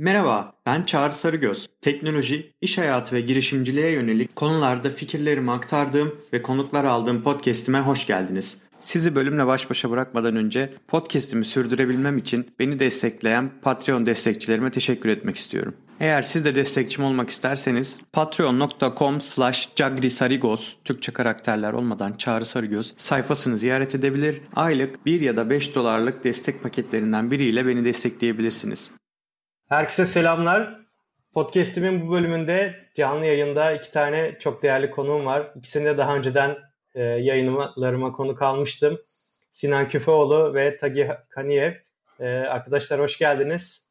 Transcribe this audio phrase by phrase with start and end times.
[0.00, 1.68] Merhaba, ben Çağrı Sarıgöz.
[1.80, 8.58] Teknoloji, iş hayatı ve girişimciliğe yönelik konularda fikirlerimi aktardığım ve konuklar aldığım podcast'ime hoş geldiniz.
[8.80, 15.36] Sizi bölümle baş başa bırakmadan önce podcast'imi sürdürebilmem için beni destekleyen Patreon destekçilerime teşekkür etmek
[15.36, 15.74] istiyorum.
[16.00, 23.58] Eğer siz de destekçim olmak isterseniz patreon.com slash cagrisarigos Türkçe karakterler olmadan Çağrı Sarıgöz sayfasını
[23.58, 24.40] ziyaret edebilir.
[24.56, 28.90] Aylık 1 ya da 5 dolarlık destek paketlerinden biriyle beni destekleyebilirsiniz.
[29.70, 30.80] Herkese selamlar.
[31.32, 35.52] Podcast'imin bu bölümünde canlı yayında iki tane çok değerli konuğum var.
[35.56, 36.56] İkisini de daha önceden
[36.94, 38.98] e, yayınlarıma konuk almıştım.
[39.52, 41.72] Sinan Küfeoğlu ve Tagi Kaniyev.
[42.20, 43.86] E, arkadaşlar hoş geldiniz.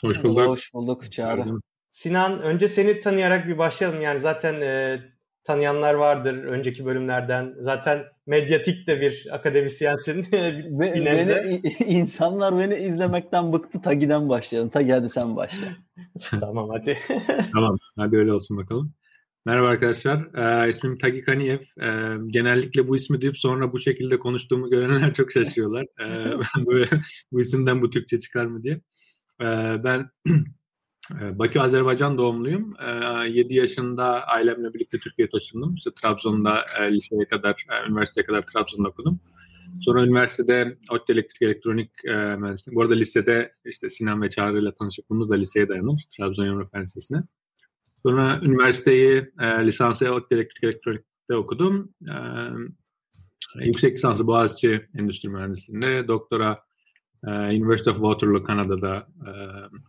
[0.00, 0.46] Hoş bulduk.
[0.46, 1.44] Hoş bulduk Çağrı.
[1.90, 4.00] Sinan önce seni tanıyarak bir başlayalım.
[4.00, 5.00] Yani zaten e,
[5.44, 7.54] tanıyanlar vardır önceki bölümlerden.
[7.60, 10.26] Zaten medyatik de bir akademisyensin.
[10.32, 13.82] Ve, beni, insanlar beni izlemekten bıktı.
[13.82, 14.70] Tagi'den başlayalım.
[14.70, 15.66] Tagi hadi sen başla.
[16.40, 16.98] tamam hadi.
[17.52, 18.94] tamam hadi öyle olsun bakalım.
[19.46, 20.34] Merhaba arkadaşlar.
[20.34, 21.58] Ee, ismim Tagi Kaniyev.
[21.82, 25.86] Ee, genellikle bu ismi duyup sonra bu şekilde konuştuğumu görenler çok şaşıyorlar.
[26.00, 26.88] Ee, böyle,
[27.32, 28.80] bu isimden bu Türkçe çıkar mı diye.
[29.40, 30.10] Ee, ben
[31.10, 32.70] Bakü Azerbaycan doğumluyum.
[33.28, 35.74] 7 yaşında ailemle birlikte Türkiye'ye taşındım.
[35.74, 39.20] İşte Trabzon'da liseye kadar, üniversiteye kadar Trabzon'da okudum.
[39.80, 42.76] Sonra üniversitede ODTÜ Elektrik Elektronik Mühendisliği.
[42.76, 46.02] Bu arada lisede işte Sinan ve Çağrı ile tanışıklığımız da liseye dayanır.
[46.16, 47.22] Trabzon Yumruk Lisesi'ne.
[48.02, 51.94] Sonra üniversiteyi lisansı ODTÜ Elektrik Elektronik'te okudum.
[53.60, 56.08] Yüksek lisansı Boğaziçi Endüstri Mühendisliği'nde.
[56.08, 56.58] Doktora
[57.30, 59.30] University of Waterloo Kanada'da e,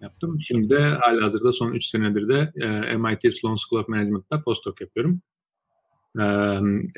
[0.01, 0.41] yaptım.
[0.41, 4.81] Şimdi de hala hazırda son 3 senedir de e, MIT Sloan School of Management'ta postdoc
[4.81, 5.21] yapıyorum.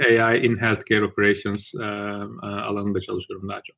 [0.09, 1.85] E, AI in Healthcare Operations e,
[2.43, 3.75] alanında çalışıyorum daha çok.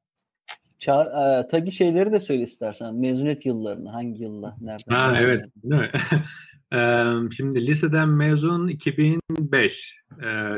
[0.79, 2.95] Ça e, Tagi şeyleri de söyle istersen.
[2.95, 4.57] Mezuniyet yıllarını hangi yılla?
[4.61, 4.95] Nereden?
[4.95, 5.45] Ha, evet.
[5.63, 5.91] Değil mi?
[7.31, 9.95] Şimdi liseden mezun 2005.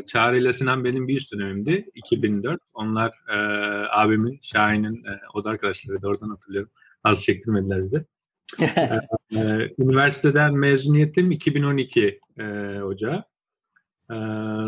[0.07, 1.89] Çağrı ile Sinan benim bir üst dönemimdi.
[1.95, 2.61] 2004.
[2.73, 3.35] Onlar e,
[3.91, 6.71] abimin, Şahin'in e, o da arkadaşları da oradan hatırlıyorum.
[7.03, 8.05] Az çektirmediler bize.
[9.35, 12.43] e, üniversiteden mezuniyetim 2012 e,
[12.81, 13.23] Ocağı.
[14.11, 14.15] E,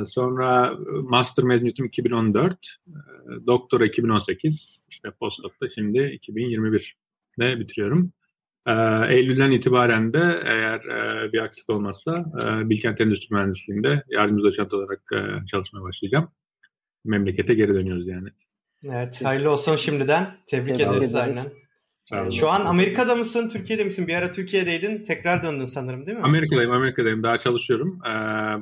[0.08, 2.54] sonra master mezuniyetim 2014.
[2.54, 2.92] E,
[3.48, 4.84] doktora 2018.
[4.90, 6.98] İşte postdoc'ta şimdi 2021
[7.40, 8.14] ve bitiriyorum.
[8.68, 8.74] E,
[9.16, 15.02] Eylül'den itibaren de eğer e, bir aksilik olmazsa e, Bilkent Endüstri Mühendisliği'nde yardımcı doçent olarak
[15.14, 16.32] e, çalışmaya başlayacağım.
[17.06, 18.30] Memlekete geri dönüyoruz yani.
[18.84, 20.28] Evet, hayırlı olsun şimdiden.
[20.48, 21.46] Tebrik, Tebrik ederiz, aynen.
[22.32, 24.08] Şu an Amerika'da mısın, Türkiye'de misin?
[24.08, 26.24] Bir ara Türkiye'deydin, tekrar döndün sanırım değil mi?
[26.24, 27.24] Amerika'dayım, Amerika'dayım.
[27.24, 28.00] Daha çalışıyorum.
[28.06, 28.10] Ee,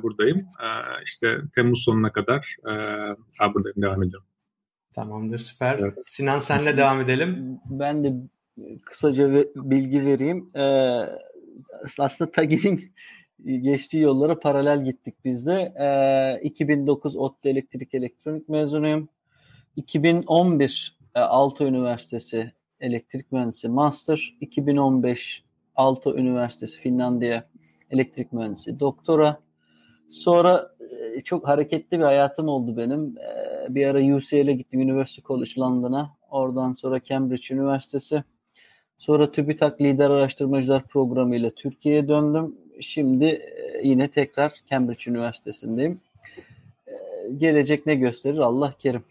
[0.02, 0.38] buradayım.
[0.38, 0.66] Ee,
[1.06, 2.72] işte Temmuz sonuna kadar e,
[3.54, 4.28] buradayım, devam ediyorum.
[4.94, 5.78] Tamamdır, süper.
[5.78, 5.94] Evet.
[6.06, 7.58] Sinan senle devam edelim.
[7.70, 8.12] Ben de
[8.84, 10.50] kısaca bilgi vereyim.
[10.56, 11.00] Ee,
[11.98, 12.92] aslında Tagi'nin
[13.62, 15.72] geçtiği yollara paralel gittik biz de.
[16.42, 19.08] Ee, 2009 ODTÜ Elektrik Elektronik mezunuyum.
[19.76, 24.36] 2011 e, Aalto Üniversitesi Elektrik Mühendisi Master.
[24.40, 25.44] 2015
[25.76, 27.48] Aalto Üniversitesi Finlandiya
[27.90, 29.40] Elektrik Mühendisi Doktora.
[30.08, 30.72] Sonra
[31.16, 33.18] e, çok hareketli bir hayatım oldu benim.
[33.18, 36.16] E, bir ara UCL'e gittim, University College London'a.
[36.30, 38.24] Oradan sonra Cambridge Üniversitesi.
[39.02, 42.56] Sonra TÜBİTAK Lider Araştırmacılar Programı ile Türkiye'ye döndüm.
[42.80, 46.00] Şimdi e, yine tekrar Cambridge Üniversitesi'ndeyim.
[46.86, 46.92] E,
[47.36, 49.04] gelecek ne gösterir Allah kerim.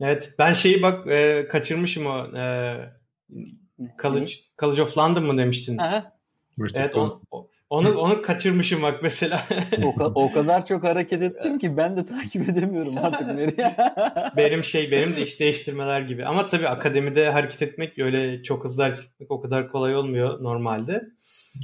[0.00, 2.76] Evet ben şeyi bak e, kaçırmışım o e,
[4.02, 5.78] College, College of London mı demiştin?
[5.78, 6.12] Aha.
[6.74, 7.22] Evet on,
[7.70, 9.42] onu onu kaçırmışım bak mesela.
[9.84, 13.76] o, o kadar çok hareket ettim ki ben de takip edemiyorum artık nereye.
[14.36, 16.24] benim şey benim de iş değiştirmeler gibi.
[16.24, 21.04] Ama tabii akademide hareket etmek öyle çok hızlı hareket etmek o kadar kolay olmuyor normalde.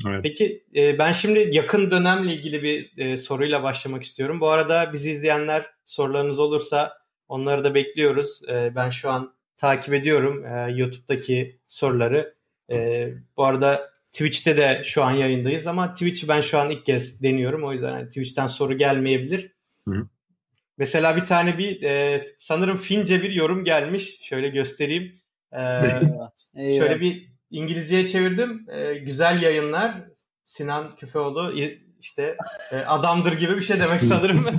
[0.08, 0.20] Evet.
[0.22, 4.40] Peki e, ben şimdi yakın dönemle ilgili bir e, soruyla başlamak istiyorum.
[4.40, 6.98] Bu arada bizi izleyenler sorularınız olursa
[7.28, 8.40] onları da bekliyoruz.
[8.48, 12.34] E, ben şu an takip ediyorum e, YouTube'daki soruları.
[12.70, 17.22] E, bu arada Twitch'te de şu an yayındayız ama Twitch'i ben şu an ilk kez
[17.22, 17.64] deniyorum.
[17.64, 19.52] O yüzden yani Twitch'ten soru gelmeyebilir.
[19.88, 20.08] Hı.
[20.78, 24.20] Mesela bir tane bir e, sanırım Fince bir yorum gelmiş.
[24.22, 25.14] Şöyle göstereyim.
[25.52, 25.58] E,
[26.78, 28.66] şöyle bir İngilizceye çevirdim.
[28.68, 29.94] E, güzel yayınlar.
[30.44, 31.54] Sinan Küfeoğlu
[32.00, 32.36] işte
[32.72, 34.46] e, adamdır gibi bir şey demek sanırım.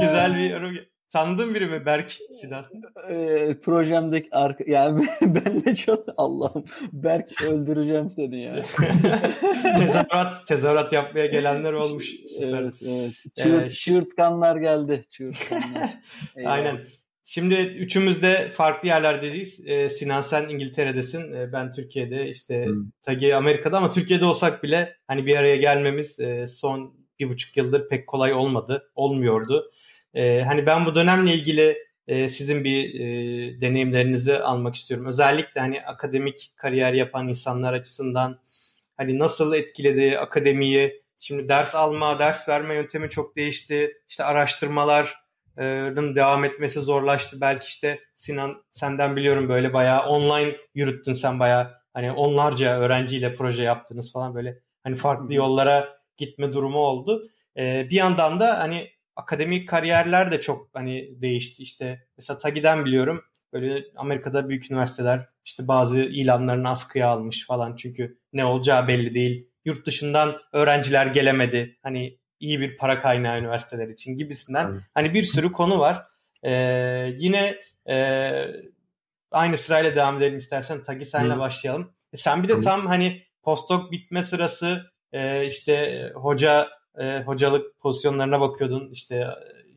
[0.00, 0.76] güzel bir yorum.
[1.16, 2.64] Tanıdığın biri mi Berk Sinan?
[3.08, 8.62] E, projemdeki arka yani benle çok Allah'ım Berk öldüreceğim seni ya.
[9.78, 12.10] tezahürat tezahürat yapmaya gelenler olmuş.
[12.40, 13.12] Evet evet.
[13.36, 15.04] Çığırt, ee, çığırtkanlar geldi.
[15.10, 15.90] Çığırtkanlar.
[16.44, 16.78] Aynen.
[17.24, 19.66] Şimdi üçümüz de farklı yerlerdeyiz.
[19.66, 22.90] Ee, Sinan sen İngiltere'desin, ee, ben Türkiye'de, işte hmm.
[23.02, 27.88] Tagi Amerika'da ama Türkiye'de olsak bile hani bir araya gelmemiz e, son bir buçuk yıldır
[27.88, 29.70] pek kolay olmadı, olmuyordu.
[30.16, 35.06] Ee, hani ben bu dönemle ilgili e, sizin bir e, deneyimlerinizi almak istiyorum.
[35.06, 38.40] Özellikle hani akademik kariyer yapan insanlar açısından
[38.96, 41.02] hani nasıl etkiledi akademiyi?
[41.18, 43.92] Şimdi ders alma, ders verme yöntemi çok değişti.
[44.08, 47.40] İşte araştırmaların devam etmesi zorlaştı.
[47.40, 53.62] Belki işte Sinan senden biliyorum böyle bayağı online yürüttün sen bayağı hani onlarca öğrenciyle proje
[53.62, 57.28] yaptınız falan böyle hani farklı yollara gitme durumu oldu.
[57.56, 61.62] Ee, bir yandan da hani akademik kariyerler de çok hani değişti.
[61.62, 68.18] İşte mesela Tagi'den biliyorum böyle Amerika'da büyük üniversiteler işte bazı ilanlarını askıya almış falan çünkü
[68.32, 69.48] ne olacağı belli değil.
[69.64, 71.78] Yurt dışından öğrenciler gelemedi.
[71.82, 74.66] Hani iyi bir para kaynağı üniversiteler için gibisinden.
[74.66, 74.80] Evet.
[74.94, 76.06] Hani bir sürü konu var.
[76.44, 77.56] Ee, yine
[77.88, 78.30] e,
[79.30, 80.82] aynı sırayla devam edelim istersen.
[80.82, 81.38] Tagi senle Hı.
[81.38, 81.94] başlayalım.
[82.12, 84.82] E sen bir de tam hani postdoc bitme sırası
[85.12, 86.68] e, işte hoca
[87.00, 89.26] e, hocalık pozisyonlarına bakıyordun işte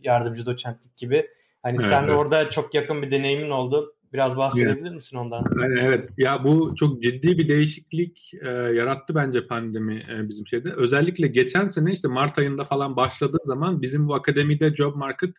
[0.03, 1.27] yardımcı doçentlik gibi.
[1.63, 2.19] Hani evet, sen de evet.
[2.19, 3.95] orada çok yakın bir deneyimin oldu.
[4.13, 4.91] Biraz bahsedebilir evet.
[4.91, 5.45] misin ondan?
[5.79, 6.09] Evet.
[6.17, 10.73] Ya bu çok ciddi bir değişiklik e, yarattı bence pandemi e, bizim şeyde.
[10.73, 15.35] Özellikle geçen sene işte Mart ayında falan başladığı zaman bizim bu akademide job market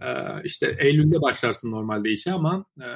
[0.00, 0.06] e,
[0.44, 2.86] işte Eylül'de başlarsın normalde işe ama e,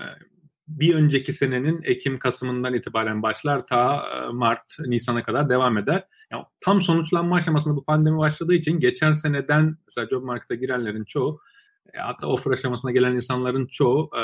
[0.68, 6.04] bir önceki senenin Ekim Kasım'ından itibaren başlar ta e, Mart Nisan'a kadar devam eder.
[6.32, 11.40] Yani tam sonuçlanma aşamasında bu pandemi başladığı için geçen seneden mesela job market'a girenlerin çoğu
[11.94, 14.22] e, hatta offer aşamasına gelen insanların çoğu e,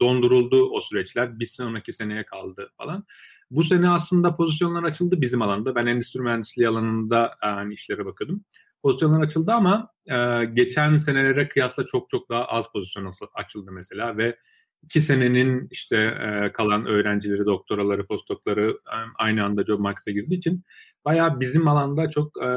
[0.00, 1.40] donduruldu o süreçler.
[1.40, 3.04] Bir sonraki seneye kaldı falan.
[3.50, 5.74] Bu sene aslında pozisyonlar açıldı bizim alanda.
[5.74, 8.44] Ben endüstri mühendisliği alanında yani işlere bakıyordum.
[8.82, 14.38] Pozisyonlar açıldı ama e, geçen senelere kıyasla çok çok daha az pozisyon açıldı mesela ve
[14.82, 18.78] iki senenin işte e, kalan öğrencileri, doktoraları, postdokları
[19.18, 20.64] aynı anda job market'a girdiği için
[21.06, 22.48] bayağı bizim alanda çok e,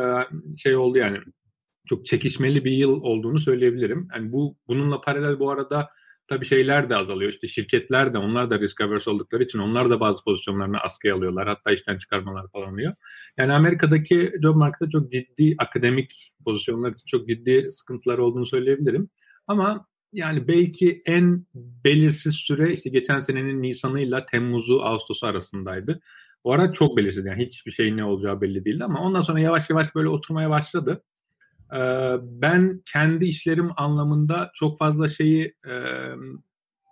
[0.57, 1.17] şey oldu yani
[1.85, 4.07] çok çekişmeli bir yıl olduğunu söyleyebilirim.
[4.15, 5.89] Yani bu bununla paralel bu arada
[6.27, 7.31] tabii şeyler de azalıyor.
[7.31, 11.47] İşte şirketler de onlar da risk averse oldukları için onlar da bazı pozisyonlarını askıya alıyorlar.
[11.47, 12.95] Hatta işten çıkarmalar falan oluyor.
[13.37, 19.09] Yani Amerika'daki job market'ta çok ciddi akademik pozisyonlar için çok ciddi sıkıntılar olduğunu söyleyebilirim.
[19.47, 26.01] Ama yani belki en belirsiz süre işte geçen senenin Nisan'ıyla Temmuz'u Ağustos'u arasındaydı.
[26.43, 29.69] O ara çok belirsiz yani hiçbir şeyin ne olacağı belli değildi ama ondan sonra yavaş
[29.69, 31.03] yavaş böyle oturmaya başladı.
[31.73, 35.73] Ee, ben kendi işlerim anlamında çok fazla şeyi e,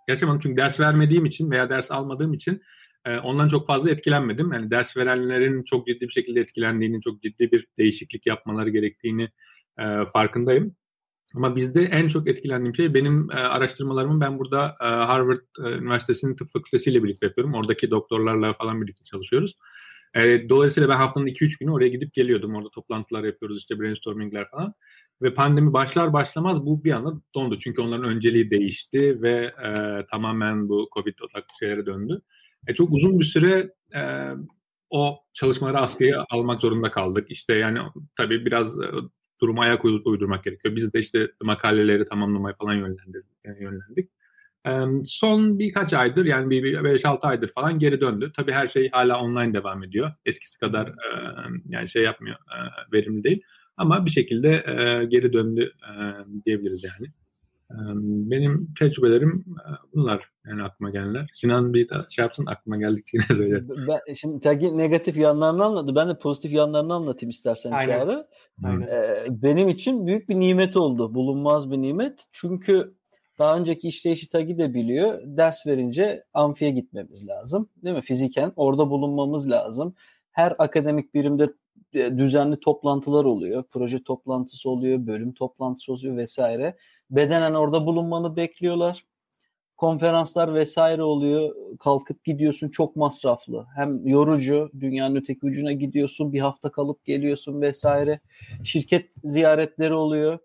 [0.08, 2.62] yaşamadım çünkü ders vermediğim için veya ders almadığım için
[3.04, 4.52] e, ondan çok fazla etkilenmedim.
[4.52, 9.30] Yani ders verenlerin çok ciddi bir şekilde etkilendiğini, çok ciddi bir değişiklik yapmaları gerektiğini
[9.78, 10.76] e, farkındayım.
[11.34, 16.36] Ama bizde en çok etkilendiğim şey benim e, araştırmalarımı ben burada e, Harvard e, Üniversitesi'nin
[16.36, 17.54] tıp fakültesiyle birlikte yapıyorum.
[17.54, 19.56] Oradaki doktorlarla falan birlikte çalışıyoruz.
[20.14, 22.54] E, dolayısıyla ben haftanın 2-3 günü oraya gidip geliyordum.
[22.54, 24.74] Orada toplantılar yapıyoruz işte brainstormingler falan.
[25.22, 27.58] Ve pandemi başlar başlamaz bu bir anda dondu.
[27.58, 32.22] Çünkü onların önceliği değişti ve e, tamamen bu Covid odaklı şeylere döndü.
[32.66, 34.00] E, çok uzun bir süre e,
[34.90, 37.26] o çalışmaları askıya almak zorunda kaldık.
[37.30, 37.78] İşte yani
[38.16, 38.86] tabii biraz e,
[39.40, 40.76] duruma ayak uydurmak gerekiyor.
[40.76, 43.36] Biz de işte makaleleri tamamlamaya falan yönlendirdik.
[43.44, 44.10] Yani yönlendik.
[45.04, 48.32] Son birkaç aydır yani bir 5-6 aydır falan geri döndü.
[48.36, 50.12] Tabii her şey hala online devam ediyor.
[50.26, 50.92] Eskisi kadar
[51.68, 52.36] yani şey yapmıyor,
[52.92, 53.42] verimli değil.
[53.76, 54.50] Ama bir şekilde
[55.08, 55.72] geri döndü
[56.46, 57.12] diyebiliriz yani.
[57.70, 59.44] Benim tecrübelerim
[59.94, 61.30] bunlar yani aklıma gelenler.
[61.34, 63.62] Sinan bir şey yapsın aklıma geldikçe yine söyle.
[63.88, 65.94] Ben, şimdi Tagi negatif yanlarını anlattı.
[65.94, 67.98] Ben de pozitif yanlarını anlatayım istersen Aynen.
[67.98, 68.26] Çağrı.
[68.64, 68.86] Aynen.
[68.86, 71.14] Ee, benim için büyük bir nimet oldu.
[71.14, 72.24] Bulunmaz bir nimet.
[72.32, 72.94] Çünkü
[73.38, 75.20] daha önceki işleyişi Tagi de biliyor.
[75.24, 77.68] Ders verince amfiye gitmemiz lazım.
[77.84, 78.02] Değil mi?
[78.02, 79.94] Fiziken orada bulunmamız lazım.
[80.30, 81.52] Her akademik birimde
[81.92, 83.64] e, düzenli toplantılar oluyor.
[83.70, 86.76] Proje toplantısı oluyor, bölüm toplantısı oluyor vesaire.
[87.10, 89.04] Bedenen orada bulunmanı bekliyorlar.
[89.76, 91.54] Konferanslar vesaire oluyor.
[91.80, 93.66] Kalkıp gidiyorsun çok masraflı.
[93.76, 98.20] Hem yorucu, dünyanın öteki ucuna gidiyorsun, bir hafta kalıp geliyorsun vesaire.
[98.64, 100.38] Şirket ziyaretleri oluyor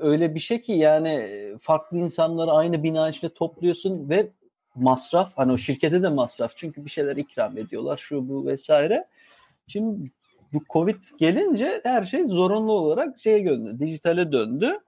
[0.00, 1.28] öyle bir şey ki yani
[1.60, 4.30] farklı insanları aynı bina içinde topluyorsun ve
[4.74, 9.08] masraf hani o şirkete de masraf çünkü bir şeyler ikram ediyorlar şu bu vesaire.
[9.66, 10.10] Şimdi
[10.52, 14.78] bu Covid gelince her şey zorunlu olarak şeye döndü, dijitale döndü.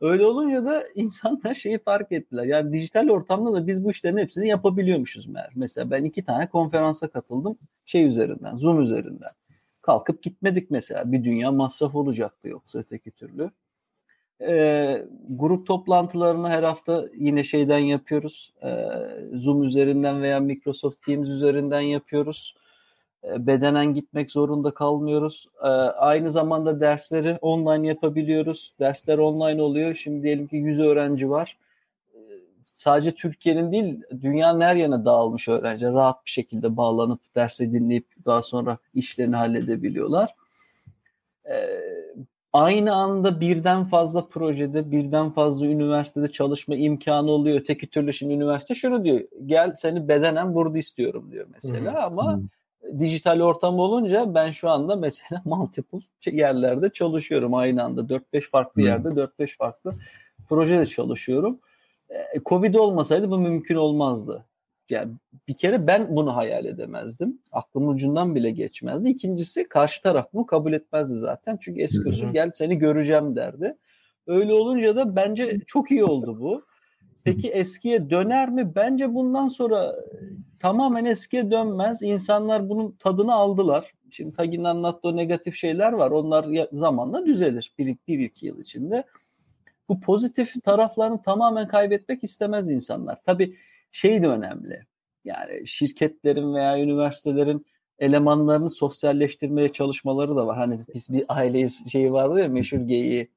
[0.00, 2.44] Öyle olunca da insanlar şeyi fark ettiler.
[2.44, 5.50] Yani dijital ortamda da biz bu işlerin hepsini yapabiliyormuşuz meğer.
[5.54, 9.30] Mesela ben iki tane konferansa katıldım şey üzerinden, Zoom üzerinden.
[9.82, 11.12] Kalkıp gitmedik mesela.
[11.12, 13.50] Bir dünya masraf olacaktı yoksa öteki türlü.
[14.40, 18.52] E, grup toplantılarını her hafta yine şeyden yapıyoruz.
[18.62, 18.70] E,
[19.34, 22.54] Zoom üzerinden veya Microsoft Teams üzerinden yapıyoruz.
[23.32, 25.48] E, bedenen gitmek zorunda kalmıyoruz.
[25.62, 28.74] E, aynı zamanda dersleri online yapabiliyoruz.
[28.80, 29.94] Dersler online oluyor.
[29.94, 31.56] Şimdi diyelim ki 100 öğrenci var.
[32.14, 32.18] E,
[32.74, 35.86] sadece Türkiye'nin değil, dünyanın her yerine dağılmış öğrenci.
[35.86, 40.34] Rahat bir şekilde bağlanıp dersi dinleyip daha sonra işlerini halledebiliyorlar.
[42.52, 47.60] Aynı anda birden fazla projede, birden fazla üniversitede çalışma imkanı oluyor.
[47.60, 49.20] Öteki türlü şimdi üniversite şunu diyor.
[49.46, 52.18] Gel seni bedenen burada istiyorum diyor mesela hmm.
[52.18, 52.48] ama hmm
[52.98, 58.00] dijital ortam olunca ben şu anda mesela multiple yerlerde çalışıyorum aynı anda.
[58.00, 58.88] 4-5 farklı hmm.
[58.88, 59.94] yerde 4-5 farklı
[60.48, 61.58] projede çalışıyorum.
[62.10, 64.44] E, Covid olmasaydı bu mümkün olmazdı.
[64.90, 65.12] Yani
[65.48, 67.38] bir kere ben bunu hayal edemezdim.
[67.52, 69.08] Aklım ucundan bile geçmezdi.
[69.08, 71.58] İkincisi karşı taraf bunu kabul etmezdi zaten.
[71.60, 73.76] Çünkü eski usul gel seni göreceğim derdi.
[74.26, 76.64] Öyle olunca da bence çok iyi oldu bu.
[77.24, 78.74] Peki eskiye döner mi?
[78.74, 79.96] Bence bundan sonra
[80.60, 82.02] tamamen eskiye dönmez.
[82.02, 83.92] İnsanlar bunun tadını aldılar.
[84.10, 86.10] Şimdi Tagin'in anlattığı negatif şeyler var.
[86.10, 87.72] Onlar zamanla düzelir.
[87.78, 89.04] Bir, bir iki yıl içinde.
[89.88, 93.18] Bu pozitif taraflarını tamamen kaybetmek istemez insanlar.
[93.26, 93.56] Tabii
[93.92, 94.86] şey de önemli.
[95.24, 97.66] Yani şirketlerin veya üniversitelerin
[97.98, 100.56] elemanlarını sosyalleştirmeye çalışmaları da var.
[100.56, 103.30] Hani biz bir aileyiz şeyi vardı ya meşhur geyiği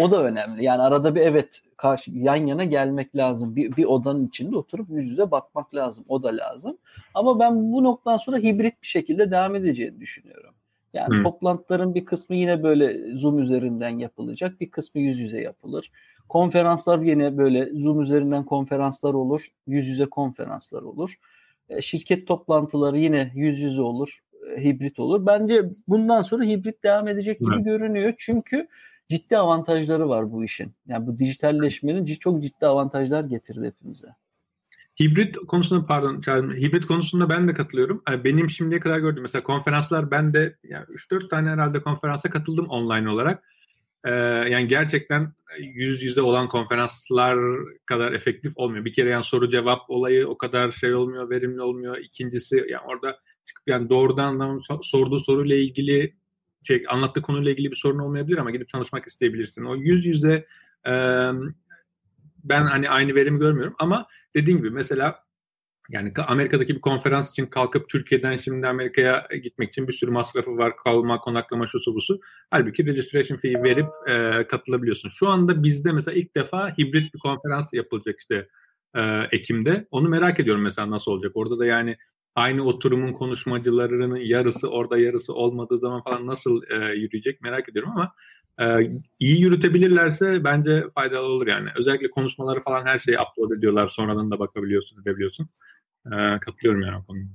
[0.00, 0.64] o da önemli.
[0.64, 3.56] Yani arada bir evet karşı yan yana gelmek lazım.
[3.56, 6.04] Bir, bir odanın içinde oturup yüz yüze bakmak lazım.
[6.08, 6.78] O da lazım.
[7.14, 10.54] Ama ben bu noktadan sonra hibrit bir şekilde devam edeceğini düşünüyorum.
[10.94, 11.22] Yani hmm.
[11.22, 14.60] toplantıların bir kısmı yine böyle Zoom üzerinden yapılacak.
[14.60, 15.90] Bir kısmı yüz yüze yapılır.
[16.28, 19.46] Konferanslar yine böyle Zoom üzerinden konferanslar olur.
[19.66, 21.18] Yüz yüze konferanslar olur.
[21.68, 24.22] E, şirket toplantıları yine yüz yüze olur.
[24.56, 25.26] E, hibrit olur.
[25.26, 27.64] Bence bundan sonra hibrit devam edecek gibi hmm.
[27.64, 28.14] görünüyor.
[28.18, 28.68] Çünkü
[29.08, 30.72] ciddi avantajları var bu işin.
[30.86, 34.08] Yani bu dijitalleşmenin çok ciddi avantajlar getirdi hepimize.
[35.00, 36.22] Hibrit konusunda pardon
[36.56, 38.02] hibrit konusunda ben de katılıyorum.
[38.08, 42.66] Yani benim şimdiye kadar gördüğüm mesela konferanslar ben de yani 3-4 tane herhalde konferansa katıldım
[42.66, 43.44] online olarak.
[44.04, 47.38] Ee, yani gerçekten yüz yüze olan konferanslar
[47.86, 48.84] kadar efektif olmuyor.
[48.84, 51.98] Bir kere yani soru cevap olayı o kadar şey olmuyor, verimli olmuyor.
[51.98, 53.18] İkincisi yani orada
[53.66, 56.14] yani doğrudan sorduğu soruyla ilgili
[56.64, 59.64] şey, anlattığı konuyla ilgili bir sorun olmayabilir ama gidip çalışmak isteyebilirsin.
[59.64, 60.46] O yüz yüze
[60.86, 60.92] e,
[62.44, 65.24] ben hani aynı verimi görmüyorum ama dediğim gibi mesela
[65.90, 70.76] yani Amerika'daki bir konferans için kalkıp Türkiye'den şimdi Amerika'ya gitmek için bir sürü masrafı var.
[70.76, 72.20] Kalma, konaklama, şusu busu.
[72.50, 75.08] Halbuki registration fee verip e, katılabiliyorsun.
[75.08, 78.48] Şu anda bizde mesela ilk defa hibrit bir konferans yapılacak işte
[78.94, 79.86] e, Ekim'de.
[79.90, 81.32] Onu merak ediyorum mesela nasıl olacak.
[81.34, 81.96] Orada da yani
[82.34, 88.14] aynı oturumun konuşmacılarının yarısı orada yarısı olmadığı zaman falan nasıl e, yürüyecek merak ediyorum ama
[88.60, 91.68] e, iyi yürütebilirlerse bence faydalı olur yani.
[91.76, 93.88] Özellikle konuşmaları falan her şeyi upload ediyorlar.
[93.88, 95.48] Sonradan da bakabiliyorsun, edebiliyorsun.
[96.06, 97.28] E, katılıyorum yani o konuda.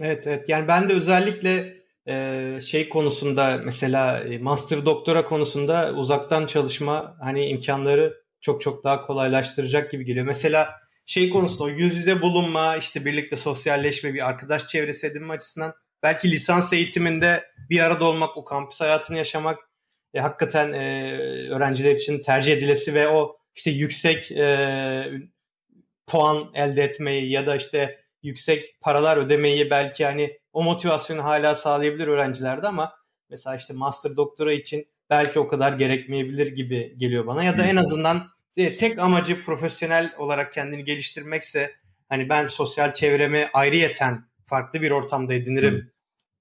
[0.00, 1.76] Evet evet yani ben de özellikle
[2.08, 9.06] e, şey konusunda mesela e, master doktora konusunda uzaktan çalışma hani imkanları çok çok daha
[9.06, 10.26] kolaylaştıracak gibi geliyor.
[10.26, 10.68] Mesela
[11.06, 16.30] şey konusunda o yüz yüze bulunma, işte birlikte sosyalleşme, bir arkadaş çevresi edinme açısından belki
[16.30, 19.58] lisans eğitiminde bir arada olmak, o kampüs hayatını yaşamak
[20.14, 21.18] e, hakikaten e,
[21.50, 25.06] öğrenciler için tercih edilesi ve o işte yüksek e,
[26.06, 32.06] puan elde etmeyi ya da işte yüksek paralar ödemeyi belki hani o motivasyonu hala sağlayabilir
[32.08, 32.92] öğrencilerde ama
[33.30, 37.76] mesela işte master doktora için belki o kadar gerekmeyebilir gibi geliyor bana ya da en
[37.76, 41.74] azından tek amacı profesyonel olarak kendini geliştirmekse
[42.08, 45.92] hani ben sosyal çevremi ayrıyeten farklı bir ortamda edinirim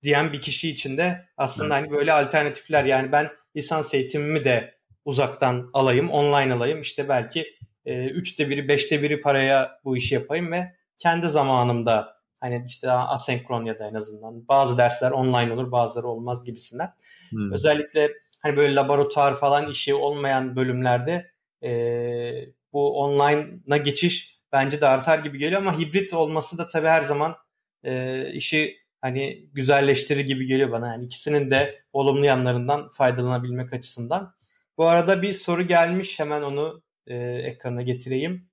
[0.04, 5.70] diyen bir kişi için de aslında hani böyle alternatifler yani ben lisans eğitimimi de uzaktan
[5.74, 6.82] alayım, online alayım.
[6.82, 7.46] işte belki
[7.86, 13.66] e, üçte biri, beşte biri paraya bu işi yapayım ve kendi zamanımda hani işte asenkron
[13.66, 16.94] ya da en azından bazı dersler online olur, bazıları olmaz gibisinden.
[17.30, 17.54] Hmm.
[17.54, 18.12] Özellikle
[18.44, 21.32] hani böyle laboratuvar falan işi olmayan bölümlerde
[21.66, 27.02] e, bu online'a geçiş bence de artar gibi geliyor ama hibrit olması da tabii her
[27.02, 27.36] zaman
[27.84, 30.88] e, işi hani güzelleştirir gibi geliyor bana.
[30.88, 34.36] Yani ikisinin de olumlu yanlarından faydalanabilmek açısından.
[34.78, 38.50] Bu arada bir soru gelmiş hemen onu e, ekrana getireyim.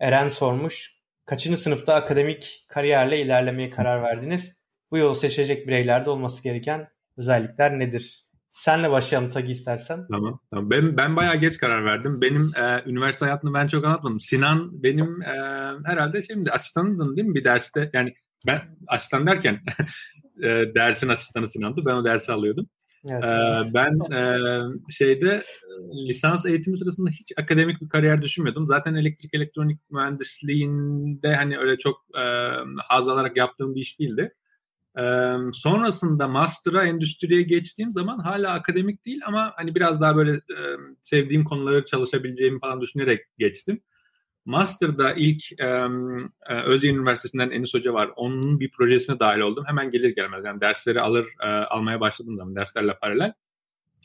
[0.00, 1.02] Eren sormuş.
[1.24, 4.56] Kaçıncı sınıfta akademik kariyerle ilerlemeye karar verdiniz?
[4.90, 8.21] Bu yolu seçecek bireylerde olması gereken özellikler nedir?
[8.52, 10.06] Senle başlayalım Tagi istersen.
[10.10, 10.40] Tamam.
[10.50, 10.70] tamam.
[10.70, 12.22] Ben, ben bayağı geç karar verdim.
[12.22, 14.20] Benim e, üniversite hayatını ben çok anlatmadım.
[14.20, 15.34] Sinan benim e,
[15.84, 17.90] herhalde şimdi asistanıydım değil mi bir derste?
[17.92, 18.14] Yani
[18.46, 19.60] ben asistan derken
[20.42, 21.80] e, dersin asistanı Sinan'dı.
[21.86, 22.66] Ben o dersi alıyordum.
[23.10, 23.24] Evet.
[23.24, 24.38] Ee, ben e,
[24.90, 25.44] şeyde
[26.08, 28.66] lisans eğitimi sırasında hiç akademik bir kariyer düşünmüyordum.
[28.66, 32.22] Zaten elektrik elektronik mühendisliğinde hani öyle çok e,
[32.88, 34.34] haz alarak yaptığım bir iş değildi.
[35.52, 40.56] Sonrasında master'a endüstriye geçtiğim zaman hala akademik değil ama hani biraz daha böyle e,
[41.02, 43.80] sevdiğim konuları çalışabileceğimi falan düşünerek geçtim.
[44.44, 45.88] Master'da ilk e,
[46.64, 48.10] Özyeğin Üniversitesi'nden Enis Hoca var.
[48.16, 49.64] Onun bir projesine dahil oldum.
[49.66, 50.44] Hemen gelir gelmez.
[50.44, 53.32] Yani dersleri alır e, almaya başladım zaman derslerle paralel.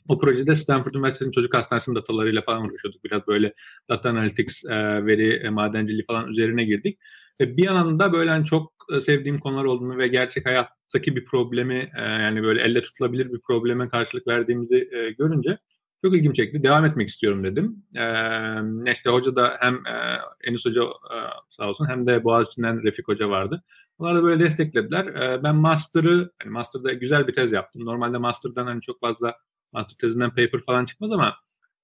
[0.08, 3.04] O projede Stanford Üniversitesi'nin çocuk hastanesinin datalarıyla falan uğraşıyorduk.
[3.04, 3.54] Biraz böyle
[3.90, 7.00] data analytics, e, veri e, madenciliği falan üzerine girdik.
[7.42, 12.02] Ve bir yanında böyle hani çok sevdiğim konular olduğunu ve gerçek hayattaki bir problemi e,
[12.02, 15.58] yani böyle elle tutulabilir bir probleme karşılık verdiğimizi e, görünce
[16.04, 16.64] çok ilgimi çekti.
[16.64, 17.84] Devam etmek istiyorum dedim.
[17.96, 21.18] Ee, işte hoca da hem e, Enis Hoca e,
[21.50, 23.64] sağ olsun hem de Boğaziçi'nden Refik Hoca vardı.
[23.98, 25.14] Onlar da böyle desteklediler.
[25.44, 27.86] Ben master'ı, hani master'da güzel bir tez yaptım.
[27.86, 29.36] Normalde master'dan hani çok fazla
[29.72, 31.36] master tezinden paper falan çıkmaz ama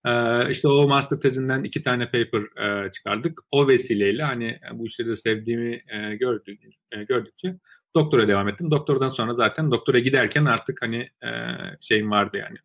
[0.06, 3.42] e, işte o master tezinden iki tane paper e, çıkardık.
[3.52, 7.56] O vesileyle hani bu işleri sevdiğimi e, gördük, e, gördükçe
[7.96, 8.72] doktora devam ettim.
[8.72, 11.30] Doktordan sonra zaten doktora giderken artık hani e,
[11.82, 12.58] şeyim vardı yani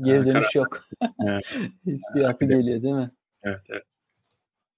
[0.00, 0.84] Geri dönüş yok.
[1.26, 1.44] evet.
[1.86, 2.56] Hissiyatı evet.
[2.56, 3.10] geliyor değil mi?
[3.42, 3.84] Evet, evet.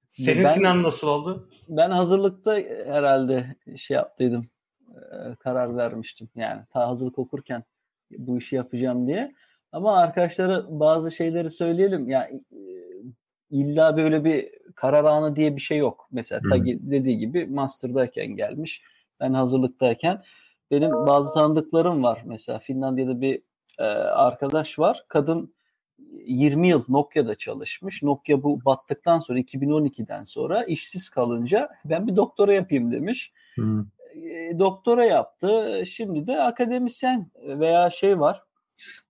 [0.09, 1.49] Senin ben, Sinan nasıl oldu?
[1.69, 4.51] Ben hazırlıkta herhalde şey yaptıydım.
[5.41, 6.29] karar vermiştim.
[6.35, 7.65] Yani ta hazırlık okurken
[8.11, 9.35] bu işi yapacağım diye.
[9.73, 12.09] Ama arkadaşlara bazı şeyleri söyleyelim.
[12.09, 12.45] Yani
[13.51, 16.09] illa böyle bir karar anı diye bir şey yok.
[16.13, 16.51] Mesela hmm.
[16.51, 18.83] Tagi dediği gibi master'dayken gelmiş.
[19.21, 20.23] Ben hazırlıktayken
[20.71, 22.23] benim bazı tanıdıklarım var.
[22.27, 23.43] Mesela Finlandiya'da bir
[23.79, 25.05] e, arkadaş var.
[25.09, 25.55] Kadın
[26.27, 28.03] 20 yıl Nokia'da çalışmış.
[28.03, 33.33] Nokia bu battıktan sonra 2012'den sonra işsiz kalınca ben bir doktora yapayım demiş.
[33.55, 33.81] Hmm.
[34.15, 35.83] E, doktora yaptı.
[35.87, 38.48] Şimdi de akademisyen veya şey var.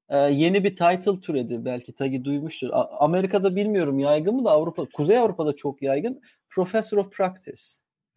[0.09, 2.69] E, yeni bir title türedi belki Tagi duymuştur.
[2.99, 6.21] Amerika'da bilmiyorum yaygın mı da Avrupa, Kuzey Avrupa'da çok yaygın.
[6.51, 7.63] Professor of Practice.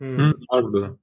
[0.01, 0.25] Hmm.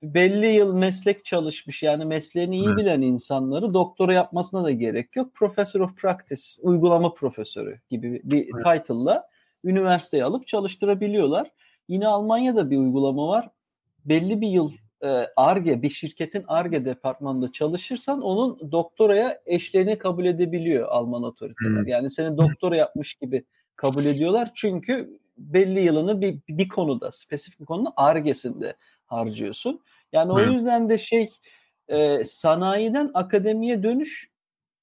[0.02, 2.78] Belli yıl meslek çalışmış yani mesleğini iyi evet.
[2.78, 5.34] bilen insanları doktora yapmasına da gerek yok.
[5.34, 8.84] Professor of Practice, uygulama profesörü gibi bir evet.
[8.84, 9.26] title'la
[9.64, 11.50] üniversiteye alıp çalıştırabiliyorlar.
[11.88, 13.50] Yine Almanya'da bir uygulama var.
[14.04, 14.72] Belli bir yıl
[15.36, 21.80] ARGE, e, bir şirketin ARGE departmanında çalışırsan onun doktoraya eşlerini kabul edebiliyor Alman otoriteler.
[21.80, 21.88] Hmm.
[21.88, 23.44] Yani seni doktora yapmış gibi
[23.76, 24.50] kabul ediyorlar.
[24.54, 29.80] Çünkü belli yılını bir, bir konuda, spesifik bir konuda argesinde harcıyorsun.
[30.12, 31.30] Yani o yüzden de şey
[31.88, 34.30] e, sanayiden akademiye dönüş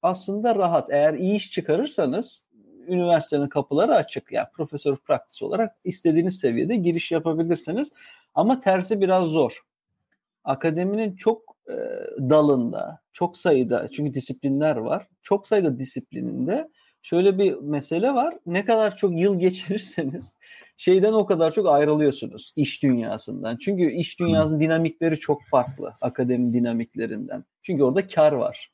[0.02, 0.90] aslında rahat.
[0.90, 2.44] Eğer iyi iş çıkarırsanız
[2.88, 4.32] üniversitenin kapıları açık.
[4.32, 7.90] Yani profesör praktis olarak istediğiniz seviyede giriş yapabilirsiniz.
[8.34, 9.62] Ama tersi biraz zor.
[10.46, 11.74] Akademinin çok e,
[12.18, 15.06] dalında, çok sayıda çünkü disiplinler var.
[15.22, 16.68] Çok sayıda disiplininde
[17.02, 18.34] şöyle bir mesele var.
[18.46, 20.34] Ne kadar çok yıl geçirirseniz
[20.76, 23.56] şeyden o kadar çok ayrılıyorsunuz iş dünyasından.
[23.56, 27.44] Çünkü iş dünyasının dinamikleri çok farklı akademi dinamiklerinden.
[27.62, 28.70] Çünkü orada kar var.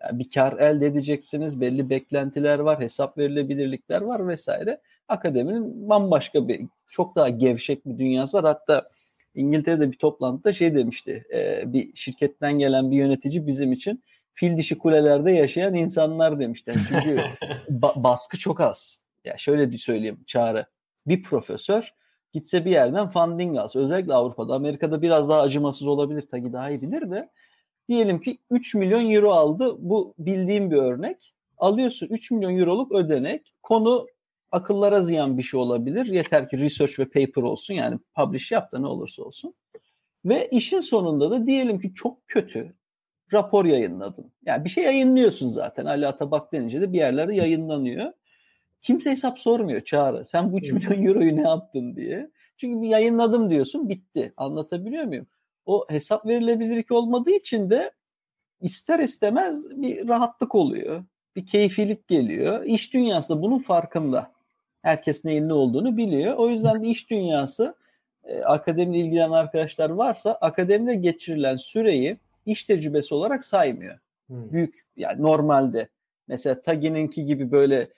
[0.00, 4.80] Yani bir kar elde edeceksiniz, belli beklentiler var, hesap verilebilirlikler var vesaire.
[5.08, 8.44] Akademinin bambaşka bir, çok daha gevşek bir dünyası var.
[8.44, 8.88] Hatta
[9.34, 11.24] İngiltere'de bir toplantıda şey demişti,
[11.66, 16.76] bir şirketten gelen bir yönetici bizim için fil dişi kulelerde yaşayan insanlar demişler.
[16.88, 17.20] Çünkü
[17.70, 18.98] ba- baskı çok az.
[19.24, 20.66] Ya şöyle bir söyleyeyim Çağrı.
[21.06, 21.94] Bir profesör
[22.32, 26.82] gitse bir yerden funding alsa özellikle Avrupa'da Amerika'da biraz daha acımasız olabilir tabii daha iyi
[26.82, 27.30] bilir de
[27.88, 33.54] diyelim ki 3 milyon euro aldı bu bildiğim bir örnek alıyorsun 3 milyon euroluk ödenek
[33.62, 34.06] konu
[34.54, 38.78] akıllara ziyan bir şey olabilir yeter ki research ve paper olsun yani publish yap da
[38.78, 39.54] ne olursa olsun
[40.24, 42.74] ve işin sonunda da diyelim ki çok kötü
[43.32, 44.32] rapor yayınladın.
[44.46, 45.84] Yani bir şey yayınlıyorsun zaten.
[45.84, 48.12] Ali Atabak denince de bir yerlerde yayınlanıyor.
[48.80, 50.24] Kimse hesap sormuyor Çağrı.
[50.24, 52.30] Sen bu 3 milyon euroyu ne yaptın diye.
[52.56, 54.32] Çünkü bir yayınladım diyorsun bitti.
[54.36, 55.26] Anlatabiliyor muyum?
[55.66, 57.92] O hesap verilebilirlik olmadığı için de
[58.60, 61.04] ister istemez bir rahatlık oluyor.
[61.36, 62.64] Bir keyfilik geliyor.
[62.64, 64.33] İş dünyası da bunun farkında.
[64.84, 66.34] Herkes neyin ne olduğunu biliyor.
[66.36, 67.74] O yüzden de iş dünyası
[68.24, 73.98] e, akademiyle ilgilenen arkadaşlar varsa akademide geçirilen süreyi iş tecrübesi olarak saymıyor.
[74.26, 74.52] Hmm.
[74.52, 75.88] Büyük yani normalde
[76.28, 77.90] mesela Tagi'ninki gibi böyle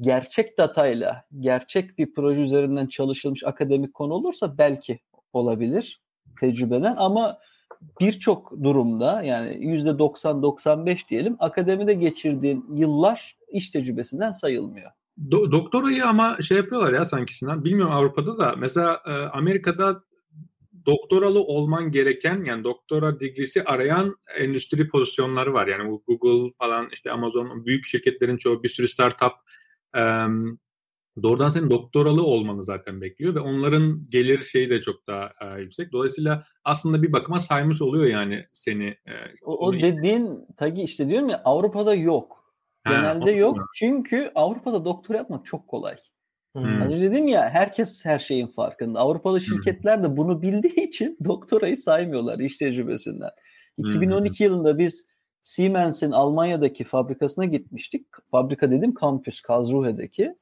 [0.00, 5.00] gerçek datayla gerçek bir proje üzerinden çalışılmış akademik konu olursa belki
[5.32, 6.00] olabilir
[6.40, 7.38] tecrübeden ama
[8.00, 14.90] birçok durumda yani yüzde 90-95 diyelim akademide geçirdiğin yıllar iş tecrübesinden sayılmıyor.
[15.30, 17.64] Do- doktorayı ama şey yapıyorlar ya sankisinden.
[17.64, 20.02] Bilmiyorum Avrupa'da da mesela e, Amerika'da
[20.86, 25.66] doktoralı olman gereken yani doktora digrisi arayan endüstri pozisyonları var.
[25.66, 29.32] Yani bu Google falan işte Amazon büyük şirketlerin çoğu bir sürü startup
[29.96, 30.02] e,
[31.22, 35.92] doğrudan senin doktoralı olmanı zaten bekliyor ve onların gelir şeyi de çok daha e, yüksek.
[35.92, 38.86] Dolayısıyla aslında bir bakıma saymış oluyor yani seni.
[38.86, 42.47] E, o, o dediğin tagi işte diyorum ya Avrupa'da yok.
[42.88, 43.58] Genelde ha, yok.
[43.74, 45.96] Çünkü Avrupa'da doktor yapmak çok kolay.
[46.56, 46.82] Hmm.
[46.82, 49.00] Az dedim ya herkes her şeyin farkında.
[49.00, 53.30] Avrupalı şirketler de bunu bildiği için doktorayı saymıyorlar iş tecrübesinden.
[53.78, 54.46] 2012 hmm.
[54.46, 55.06] yılında biz
[55.42, 58.06] Siemens'in Almanya'daki fabrikasına gitmiştik.
[58.30, 60.34] Fabrika dedim kampüs Karlsruhe'deki.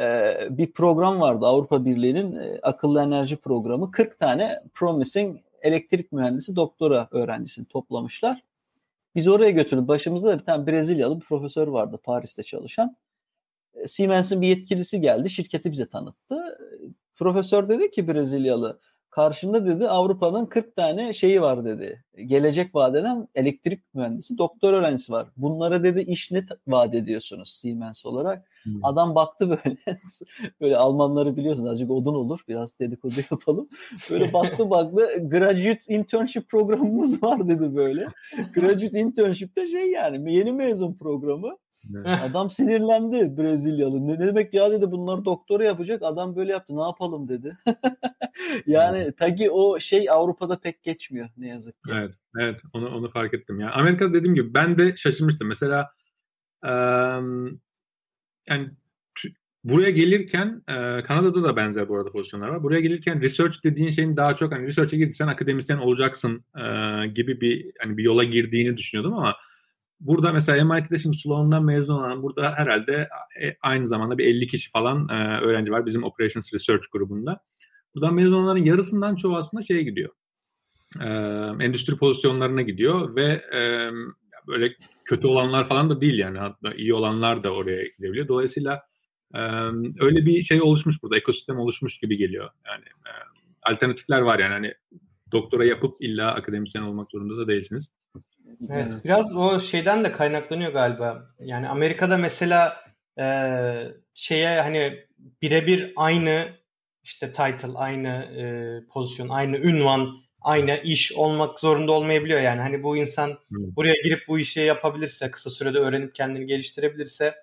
[0.00, 3.90] Ee, bir program vardı Avrupa Birliği'nin e, akıllı enerji programı.
[3.90, 8.42] 40 tane promising elektrik mühendisi doktora öğrencisini toplamışlar.
[9.16, 9.88] Biz oraya götürdük.
[9.88, 12.96] Başımızda da bir tane Brezilyalı bir profesör vardı Paris'te çalışan.
[13.74, 15.30] E, Siemens'in bir yetkilisi geldi.
[15.30, 16.58] Şirketi bize tanıttı.
[17.14, 18.80] Profesör dedi ki Brezilyalı
[19.16, 22.04] karşında dedi Avrupa'nın 40 tane şeyi var dedi.
[22.26, 25.26] Gelecek vadeden elektrik mühendisi, doktor öğrencisi var.
[25.36, 28.48] Bunlara dedi iş ne vaat ediyorsunuz Siemens olarak?
[28.62, 28.84] Hmm.
[28.84, 29.76] Adam baktı böyle.
[30.60, 32.40] böyle Almanları biliyorsunuz azıcık odun olur.
[32.48, 33.68] Biraz dedikodu yapalım.
[34.10, 38.06] Böyle baktı baktı graduate internship programımız var dedi böyle.
[38.54, 41.56] Graduate internship de şey yani yeni mezun programı.
[42.04, 44.06] Adam sinirlendi Brezilyalı.
[44.06, 46.02] Ne demek ya dedi bunlar doktora yapacak.
[46.02, 46.76] Adam böyle yaptı.
[46.76, 47.58] Ne yapalım dedi.
[48.66, 49.18] yani evet.
[49.18, 51.90] tagi o şey Avrupa'da pek geçmiyor ne yazık ki.
[51.94, 53.60] Evet, evet onu onu fark ettim.
[53.60, 55.48] Yani Amerika'da dediğim gibi ben de şaşırmıştım.
[55.48, 55.90] Mesela
[56.64, 57.60] um,
[58.48, 58.70] yani
[59.64, 62.62] buraya gelirken e, Kanada'da da benzer bu arada pozisyonlar var.
[62.62, 67.72] Buraya gelirken research dediğin şeyin daha çok hani research'e girdiysen akademisyen olacaksın e, gibi bir
[67.80, 69.36] hani bir yola girdiğini düşünüyordum ama
[70.00, 73.08] burada mesela MIT'de şimdi Sloan'dan mezun olan burada herhalde
[73.42, 77.40] e, aynı zamanda bir 50 kişi falan e, öğrenci var bizim Operations Research grubunda.
[77.94, 80.10] Buradan mezun olanların yarısından çoğu aslında şeye gidiyor.
[81.00, 81.08] E,
[81.64, 83.42] endüstri pozisyonlarına gidiyor ve
[84.46, 88.28] böyle kötü olanlar falan da değil yani hatta iyi olanlar da oraya gidebiliyor.
[88.28, 88.82] Dolayısıyla
[90.00, 92.50] öyle bir şey oluşmuş burada ekosistem oluşmuş gibi geliyor.
[92.66, 92.84] Yani
[93.62, 94.74] alternatifler var yani hani
[95.32, 97.90] doktora yapıp illa akademisyen olmak zorunda da değilsiniz.
[98.70, 101.34] Evet, biraz o şeyden de kaynaklanıyor galiba.
[101.40, 102.76] Yani Amerika'da mesela
[103.18, 103.26] e,
[104.14, 105.06] şeye hani
[105.42, 106.48] birebir aynı
[107.02, 108.44] işte title, aynı e,
[108.88, 112.40] pozisyon, aynı ünvan, aynı iş olmak zorunda olmayabiliyor.
[112.40, 113.76] Yani hani bu insan hmm.
[113.76, 117.34] buraya girip bu işi yapabilirse, kısa sürede öğrenip kendini geliştirebilirse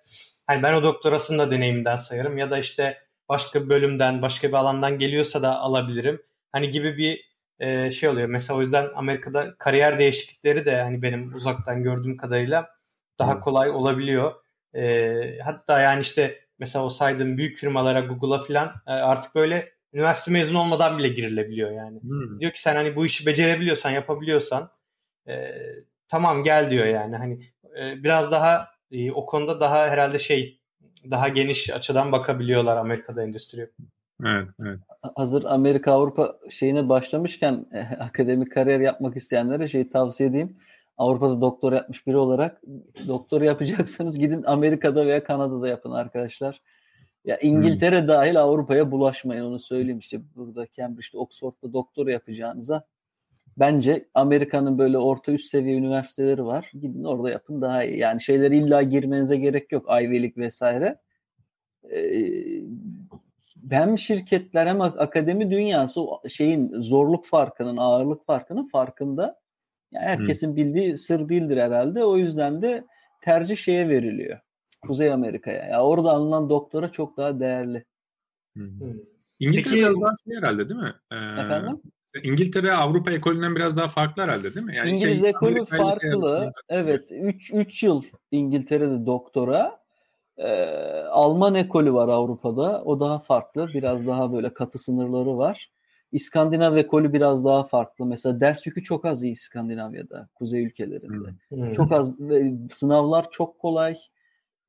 [0.48, 2.98] hani ben o doktorasını da deneyimden sayarım ya da işte
[3.30, 6.22] başka bir bölümden, başka bir alandan geliyorsa da alabilirim.
[6.52, 8.28] Hani gibi bir e, şey oluyor.
[8.28, 12.70] Mesela o yüzden Amerika'da kariyer değişiklikleri de hani benim uzaktan gördüğüm kadarıyla
[13.20, 14.34] daha kolay olabiliyor.
[14.74, 20.32] E, hatta yani işte mesela o saydığım büyük firmalara Google'a falan e, artık böyle üniversite
[20.32, 22.02] mezun olmadan bile girilebiliyor yani.
[22.02, 22.40] Hmm.
[22.40, 24.72] Diyor ki sen hani bu işi becerebiliyorsan, yapabiliyorsan
[25.28, 25.52] e,
[26.08, 27.16] tamam gel diyor yani.
[27.16, 27.40] Hani
[27.80, 30.60] e, biraz daha e, o konuda daha herhalde şey
[31.12, 33.70] daha geniş açıdan bakabiliyorlar Amerika'da endüstri.
[34.26, 34.80] Evet, evet.
[35.16, 40.58] Hazır Amerika Avrupa şeyine başlamışken eh, akademik kariyer yapmak isteyenlere şey tavsiye edeyim.
[40.98, 42.62] Avrupa'da doktor yapmış biri olarak
[43.08, 46.62] doktor yapacaksanız gidin Amerika'da veya Kanada'da yapın arkadaşlar.
[47.26, 48.08] Ya İngiltere hmm.
[48.08, 52.86] dahil Avrupa'ya bulaşmayın onu söyleyeyim işte burada Cambridge'de Oxford'da doktor yapacağınıza
[53.58, 56.72] bence Amerika'nın böyle orta üst seviye üniversiteleri var.
[56.82, 57.98] Gidin orada yapın daha iyi.
[58.00, 61.00] Yani şeyleri illa girmenize gerek yok Ivy League vesaire.
[61.92, 62.62] Ee,
[63.70, 69.40] hem şirketler hem akademi dünyası şeyin zorluk farkının, ağırlık farkının farkında.
[69.92, 70.56] Yani herkesin hmm.
[70.56, 72.06] bildiği sır değildir herhalde.
[72.06, 72.86] O yüzden de
[73.22, 74.40] tercih şeye veriliyor.
[74.88, 75.66] Kuzey Amerika'ya.
[75.66, 77.86] Ya orada alınan doktora çok daha değerli.
[78.56, 78.70] Hmm.
[79.40, 80.94] İngiltere Peki, biraz daha şey herhalde değil mi?
[81.12, 81.82] Ee, efendim?
[82.24, 84.76] İngiltere Avrupa ekolünden biraz daha farklı herhalde değil mi?
[84.76, 86.52] Yani İngiliz şey, ekolü farklı.
[86.70, 87.12] Şey evet.
[87.54, 89.83] 3 yıl İngiltere'de doktora
[90.38, 90.66] ee,
[91.12, 92.84] Alman ekolü var Avrupa'da.
[92.84, 93.68] O daha farklı.
[93.74, 95.72] Biraz daha böyle katı sınırları var.
[96.12, 98.06] İskandinav ekolü biraz daha farklı.
[98.06, 101.30] Mesela ders yükü çok az iyi İskandinavya'da, kuzey ülkelerinde.
[101.50, 101.72] Hmm.
[101.72, 102.16] Çok az
[102.72, 103.96] sınavlar çok kolay.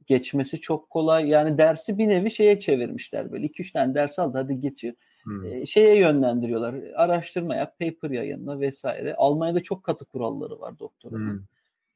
[0.07, 1.29] Geçmesi çok kolay.
[1.29, 3.47] Yani dersi bir nevi şeye çevirmişler böyle.
[3.47, 4.95] 2-3 tane ders aldı hadi geçiyor.
[5.25, 5.45] Hmm.
[5.45, 6.75] E, şeye yönlendiriyorlar.
[6.97, 9.15] Araştırma yap, paper yayınla vesaire.
[9.15, 11.31] Almanya'da çok katı kuralları var doktoranın.
[11.31, 11.45] Hmm.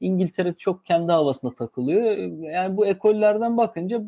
[0.00, 2.02] İngiltere çok kendi havasına takılıyor.
[2.52, 4.02] Yani bu ekollerden bakınca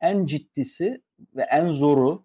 [0.00, 1.02] en ciddisi
[1.36, 2.24] ve en zoru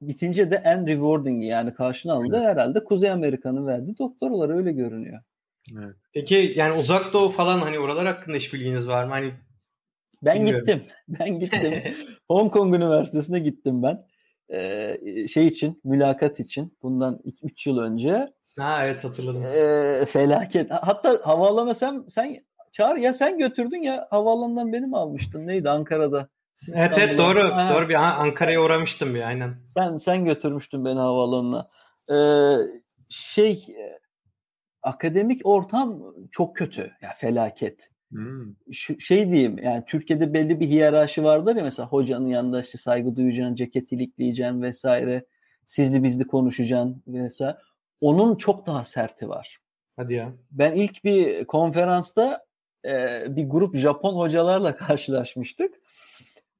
[0.00, 2.48] bitince de en rewarding yani karşına alındı evet.
[2.48, 5.22] herhalde Kuzey Amerika'nın verdiği doktorlar öyle görünüyor.
[5.78, 5.96] Evet.
[6.12, 9.10] Peki yani uzak doğu falan hani oralar hakkında hiç bilginiz var mı?
[9.10, 9.32] Hani
[10.22, 10.66] ben bilmiyorum.
[10.66, 10.82] gittim.
[11.08, 11.94] Ben gittim.
[12.28, 14.06] Hong Kong Üniversitesi'ne gittim ben.
[14.48, 18.32] e, şey için, mülakat için bundan 3 yıl önce.
[18.58, 19.42] Ha evet hatırladım.
[19.44, 20.70] E, felaket.
[20.70, 25.46] Hatta havaalanına sen sen çağır ya sen götürdün ya havaalanından beni mi almıştın?
[25.46, 26.28] Neydi Ankara'da?
[26.74, 27.40] Evet evet doğru.
[27.40, 27.74] Ha.
[27.74, 29.54] Doğru bir Ankara'ya uğramıştım bir aynen.
[29.74, 31.68] Sen sen götürmüştün beni havaalanına.
[32.10, 32.56] Ee,
[33.08, 33.66] şey
[34.82, 36.92] akademik ortam çok kötü.
[37.02, 37.90] Ya felaket.
[38.10, 38.54] Hmm.
[38.72, 43.16] Şu şey diyeyim yani Türkiye'de belli bir hiyerarşi vardır ya mesela hocanın yanında işte saygı
[43.16, 45.24] duyacaksın, ceket ilikleyeceksin vesaire.
[45.66, 47.56] Sizli bizli konuşacaksın vesaire.
[48.00, 49.58] Onun çok daha serti var.
[49.96, 50.32] Hadi ya.
[50.50, 52.44] Ben ilk bir konferansta
[52.84, 55.74] e, bir grup Japon hocalarla karşılaşmıştık.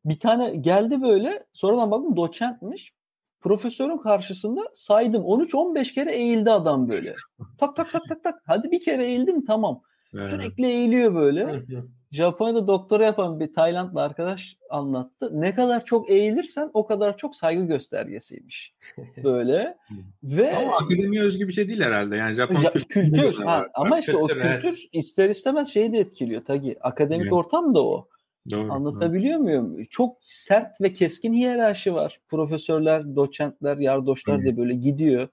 [0.05, 2.92] Bir tane geldi böyle sonradan baktım doçentmiş.
[3.40, 7.14] Profesörün karşısında saydım 13-15 kere eğildi adam böyle.
[7.59, 8.42] tak tak tak tak tak.
[8.46, 9.83] Hadi bir kere eğildim tamam.
[10.31, 11.62] Sürekli eğiliyor böyle.
[12.11, 15.31] Japonya'da doktora yapan bir Taylandlı arkadaş anlattı.
[15.40, 18.75] Ne kadar çok eğilirsen o kadar çok saygı göstergesiymiş.
[19.25, 19.77] Böyle.
[20.23, 22.16] Ve ama akademiye özgü bir şey değil herhalde.
[22.16, 23.35] Yani Japon ja, kültür.
[23.35, 24.88] Ha, ama işte kültür, o kültür evet.
[24.92, 26.77] ister istemez şeyi de etkiliyor Tagi.
[26.81, 27.33] Akademik evet.
[27.33, 28.09] ortam da o.
[28.51, 29.42] Doğru, Anlatabiliyor doğru.
[29.42, 29.85] muyum?
[29.90, 32.20] Çok sert ve keskin hiyerarşi var.
[32.29, 35.29] Profesörler, doçentler, yardoşlar da böyle gidiyor.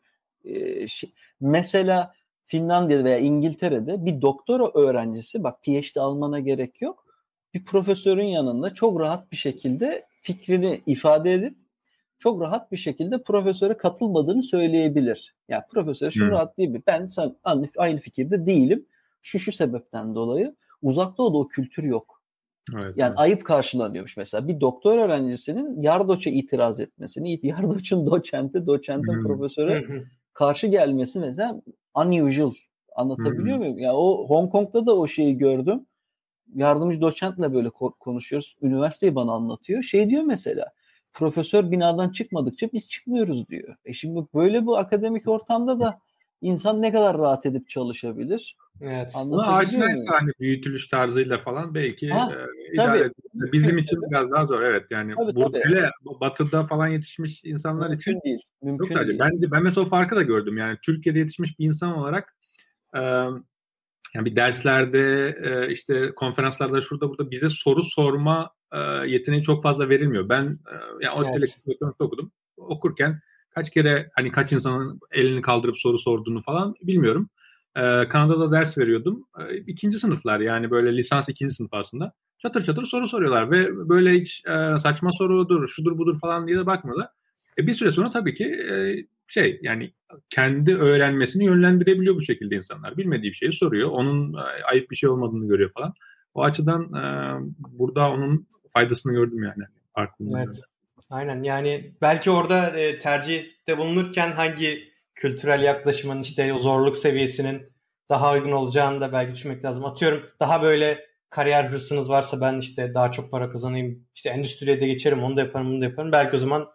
[0.45, 2.13] Ee, şey, mesela
[2.47, 7.05] Finlandiya'da veya İngiltere'de bir doktora öğrencisi bak PhD almana gerek yok.
[7.53, 11.57] Bir profesörün yanında çok rahat bir şekilde fikrini ifade edip
[12.19, 15.35] çok rahat bir şekilde profesöre katılmadığını söyleyebilir.
[15.49, 16.31] Yani profesör şunu hmm.
[16.31, 16.81] rahat değil mi?
[16.87, 17.35] Ben sen
[17.77, 18.85] aynı fikirde değilim.
[19.21, 20.55] Şu şu sebepten dolayı.
[20.81, 22.21] Uzak Doğu'da o kültür yok.
[22.75, 23.19] Evet, yani evet.
[23.19, 24.47] ayıp karşılanıyormuş mesela.
[24.47, 29.23] Bir doktor öğrencisinin Yardoç'a itiraz etmesini, Yardoç'un doçente, doçentin hmm.
[29.23, 29.85] profesöre
[30.33, 31.61] karşı gelmesi mesela
[31.97, 32.53] unusual.
[32.95, 33.63] Anlatabiliyor hmm.
[33.63, 33.79] muyum?
[33.79, 35.85] Ya yani o Hong Kong'da da o şeyi gördüm.
[36.55, 38.55] Yardımcı doçentle böyle konuşuyoruz.
[38.61, 39.83] Üniversiteyi bana anlatıyor.
[39.83, 40.73] Şey diyor mesela.
[41.13, 43.75] Profesör binadan çıkmadıkça biz çıkmıyoruz diyor.
[43.85, 45.99] E şimdi böyle bu akademik ortamda da
[46.41, 48.55] insan ne kadar rahat edip çalışabilir?
[48.81, 49.11] Evet.
[49.15, 53.51] Ama aşinaysa hani büyütülüş tarzıyla falan belki ha, e, idare tabii.
[53.51, 55.75] Bizim için biraz daha zor evet yani tabii, burada tabii.
[55.75, 55.89] hele
[56.21, 58.39] batıda falan yetişmiş insanlar mümkün için değil.
[58.61, 59.19] Mümkün değil.
[59.19, 62.35] Bence ben mesela o farkı da gördüm yani Türkiye'de yetişmiş bir insan olarak
[62.95, 62.99] e,
[64.15, 69.89] yani bir derslerde e, işte konferanslarda şurada burada bize soru sorma e, yeteneği çok fazla
[69.89, 70.29] verilmiyor.
[70.29, 71.59] Ben e, yani o evet.
[71.99, 72.31] okudum.
[72.57, 73.21] Okurken
[73.57, 77.29] kaç kere hani kaç insanın elini kaldırıp soru sorduğunu falan bilmiyorum.
[77.75, 79.27] Ee, Kanada'da ders veriyordum.
[79.39, 82.13] Ee, ikinci sınıflar yani böyle lisans ikinci sınıf aslında.
[82.39, 86.65] Çatır çatır soru soruyorlar ve böyle hiç e, saçma sorudur, şudur budur falan diye de
[86.65, 87.07] bakmıyorlar.
[87.57, 88.95] E, bir süre sonra tabii ki e,
[89.27, 89.93] şey yani
[90.29, 92.97] kendi öğrenmesini yönlendirebiliyor bu şekilde insanlar.
[92.97, 93.89] Bilmediği bir şeyi soruyor.
[93.89, 95.93] Onun e, ayıp bir şey olmadığını görüyor falan.
[96.33, 97.03] O açıdan e,
[97.57, 99.63] burada onun faydasını gördüm yani.
[99.95, 100.61] Farkında evet.
[101.09, 107.73] Aynen yani belki orada e, tercihte bulunurken hangi kültürel yaklaşımın işte o zorluk seviyesinin
[108.09, 109.85] daha uygun olacağını da belki düşünmek lazım.
[109.85, 114.87] Atıyorum daha böyle kariyer hırsınız varsa ben işte daha çok para kazanayım işte endüstriye de
[114.87, 116.11] geçerim onu da yaparım bunu da yaparım.
[116.11, 116.67] Belki o zaman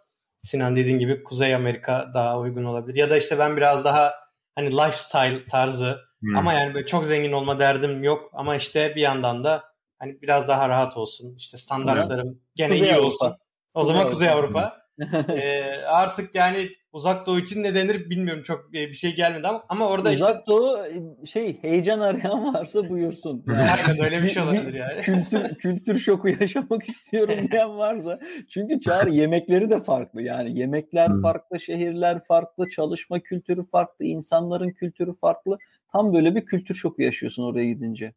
[0.43, 2.97] Sinan dediğin gibi Kuzey Amerika daha uygun olabilir.
[2.97, 4.13] Ya da işte ben biraz daha
[4.55, 6.37] hani lifestyle tarzı hmm.
[6.37, 9.63] ama yani böyle çok zengin olma derdim yok ama işte bir yandan da
[9.99, 11.35] hani biraz daha rahat olsun.
[11.37, 13.07] işte standartlarım gene Kuzey iyi Avrupa.
[13.07, 13.35] olsun.
[13.73, 14.09] O zaman.
[14.09, 14.83] Kuzey Avrupa.
[15.29, 19.87] ee, artık yani Uzak Doğu için ne denir bilmiyorum çok bir şey gelmedi ama ama
[19.87, 20.43] orada Uzak işte...
[20.47, 20.77] Doğu
[21.25, 23.43] şey heyecan arayan varsa buyursun.
[23.47, 25.01] Yani, Aynen öyle bir şey olabilir yani.
[25.01, 31.59] kültür kültür şoku yaşamak istiyorum diyen varsa çünkü çağrı yemekleri de farklı yani yemekler farklı,
[31.59, 35.57] şehirler farklı, çalışma kültürü farklı, insanların kültürü farklı.
[35.91, 38.13] Tam böyle bir kültür şoku yaşıyorsun oraya gidince.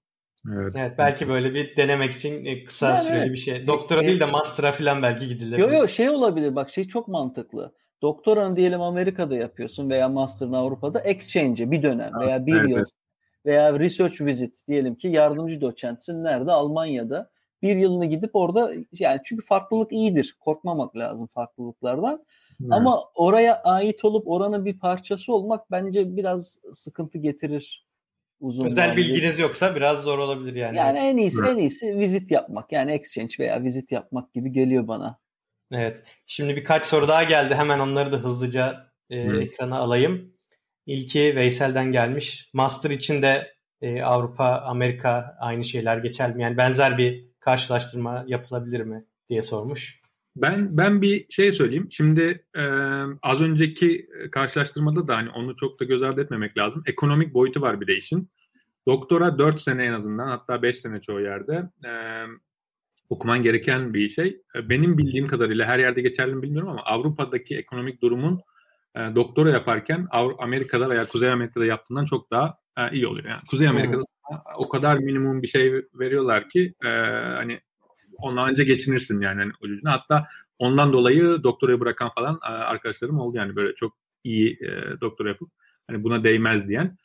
[0.54, 0.74] Evet.
[0.76, 3.32] evet belki böyle bir denemek için e, kısa yani süreli evet.
[3.32, 3.66] bir şey.
[3.66, 5.58] Doktora e, değil de master'a falan belki gidilir.
[5.58, 7.72] Yok yok şey olabilir bak şey çok mantıklı.
[8.02, 12.84] Doktoranı diyelim Amerika'da yapıyorsun veya master'ını Avrupa'da exchange bir dönem veya bir evet, yıl
[13.46, 16.52] veya research visit diyelim ki yardımcı doçentsin nerede?
[16.52, 17.30] Almanya'da.
[17.62, 20.36] Bir yılını gidip orada yani çünkü farklılık iyidir.
[20.40, 22.24] Korkmamak lazım farklılıklardan.
[22.60, 22.72] Evet.
[22.72, 27.85] Ama oraya ait olup oranın bir parçası olmak bence biraz sıkıntı getirir
[28.40, 28.96] uzun Özel vadeli.
[28.96, 30.76] bilginiz yoksa biraz zor olabilir yani.
[30.76, 31.50] Yani en iyisi evet.
[31.50, 32.72] en iyisi vizit yapmak.
[32.72, 35.18] Yani exchange veya vizit yapmak gibi geliyor bana.
[35.72, 36.02] Evet.
[36.26, 37.54] Şimdi birkaç soru daha geldi.
[37.54, 40.32] Hemen onları da hızlıca e, ekrana alayım.
[40.86, 42.50] İlki Veysel'den gelmiş.
[42.52, 46.42] Master için de e, Avrupa, Amerika aynı şeyler geçer mi?
[46.42, 50.00] Yani benzer bir karşılaştırma yapılabilir mi diye sormuş.
[50.36, 51.88] Ben ben bir şey söyleyeyim.
[51.90, 52.62] Şimdi e,
[53.22, 56.82] az önceki karşılaştırmada da hani onu çok da göz ardı etmemek lazım.
[56.86, 58.30] Ekonomik boyutu var bir de işin.
[58.88, 61.70] Doktora 4 sene en azından hatta 5 sene çoğu yerde.
[61.84, 61.90] E,
[63.08, 64.42] okuman gereken bir şey.
[64.56, 68.40] E, benim bildiğim kadarıyla her yerde geçerli mi bilmiyorum ama Avrupa'daki ekonomik durumun
[68.96, 70.06] e, doktora yaparken
[70.38, 73.28] Amerika'da veya Kuzey Amerika'da yaptığından çok daha e, iyi oluyor.
[73.28, 74.38] Yani Kuzey Amerika'da hmm.
[74.56, 76.88] o kadar minimum bir şey veriyorlar ki e,
[77.36, 77.60] hani
[78.18, 79.92] ondan önce geçinirsin yani hani ucuzuna.
[79.92, 80.26] Hatta
[80.58, 85.50] ondan dolayı doktorayı bırakan falan e, arkadaşlarım oldu yani böyle çok iyi e, doktora yapıp
[85.90, 86.98] hani buna değmez diyen.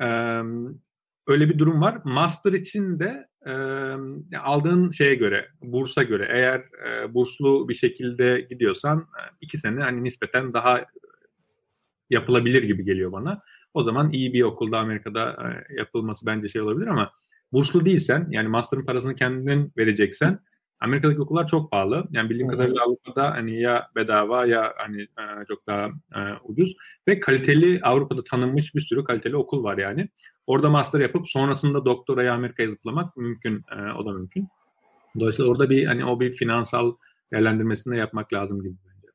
[0.00, 0.06] E,
[1.26, 1.98] öyle bir durum var.
[2.04, 3.52] Master için de e,
[4.38, 10.04] aldığın şeye göre, bursa göre eğer e, burslu bir şekilde gidiyorsan e, iki sene hani
[10.04, 10.84] nispeten daha
[12.10, 13.42] yapılabilir gibi geliyor bana.
[13.74, 17.12] O zaman iyi bir okulda Amerika'da e, yapılması bence şey olabilir ama
[17.52, 20.38] burslu değilsen yani master'ın parasını kendin vereceksen
[20.80, 22.04] Amerika'daki okullar çok pahalı.
[22.10, 26.76] Yani bildiğim kadarıyla Avrupa'da hani ya bedava ya hani e, çok daha e, ucuz
[27.08, 30.08] ve kaliteli Avrupa'da tanınmış bir sürü kaliteli okul var yani.
[30.46, 33.56] Orada master yapıp sonrasında doktorayı Amerika'ya zıplamak mümkün.
[33.56, 34.48] E, o da mümkün.
[35.20, 36.92] Dolayısıyla orada bir hani o bir finansal
[37.32, 39.08] değerlendirmesini de yapmak lazım gibi bence.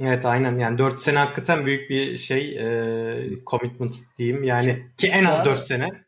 [0.00, 5.24] Evet aynen yani 4 sene hakikaten büyük bir şey e, commitment diyeyim yani ki en
[5.24, 6.07] az 4 sene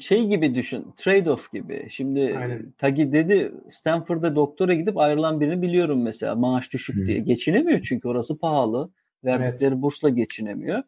[0.00, 0.94] şey gibi düşün.
[0.96, 1.88] Trade-off gibi.
[1.90, 2.72] Şimdi Aynen.
[2.78, 7.06] Tagi dedi Stanford'da doktora gidip ayrılan birini biliyorum mesela maaş düşük hmm.
[7.06, 7.18] diye.
[7.18, 8.90] Geçinemiyor çünkü orası pahalı.
[9.24, 9.82] Verdikleri evet.
[9.82, 10.82] bursla geçinemiyor.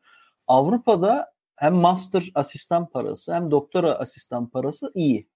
[0.47, 5.29] Avrupa'da hem master asistan parası hem doktora asistan parası iyi.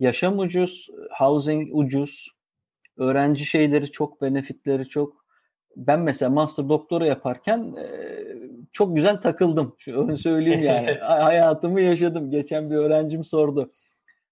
[0.00, 2.28] Yaşam ucuz, housing ucuz,
[2.96, 5.24] öğrenci şeyleri çok, benefitleri çok
[5.76, 7.86] ben mesela master doktora yaparken e,
[8.74, 9.74] çok güzel takıldım.
[9.78, 10.90] Şu söyleyeyim yani.
[11.00, 12.30] Hayatımı yaşadım.
[12.30, 13.72] Geçen bir öğrencim sordu.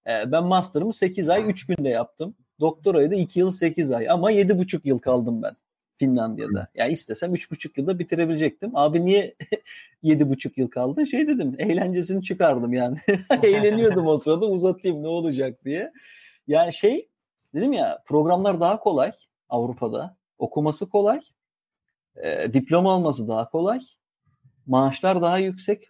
[0.07, 2.35] E, ben master'ımı 8 ay 3 günde yaptım.
[2.59, 5.55] Doktorayı da 2 yıl 8 ay ama 7,5 yıl kaldım ben
[5.97, 6.67] Finlandiya'da.
[6.75, 8.71] Yani istesem 3,5 yılda bitirebilecektim.
[8.73, 9.35] Abi niye
[10.03, 11.07] 7,5 yıl kaldı?
[11.07, 12.97] Şey dedim eğlencesini çıkardım yani.
[13.43, 15.91] Eğleniyordum o sırada uzatayım ne olacak diye.
[16.47, 17.09] Yani şey
[17.55, 19.11] dedim ya programlar daha kolay
[19.49, 21.19] Avrupa'da okuması kolay,
[22.15, 23.79] e, diploma alması daha kolay,
[24.67, 25.89] maaşlar daha yüksek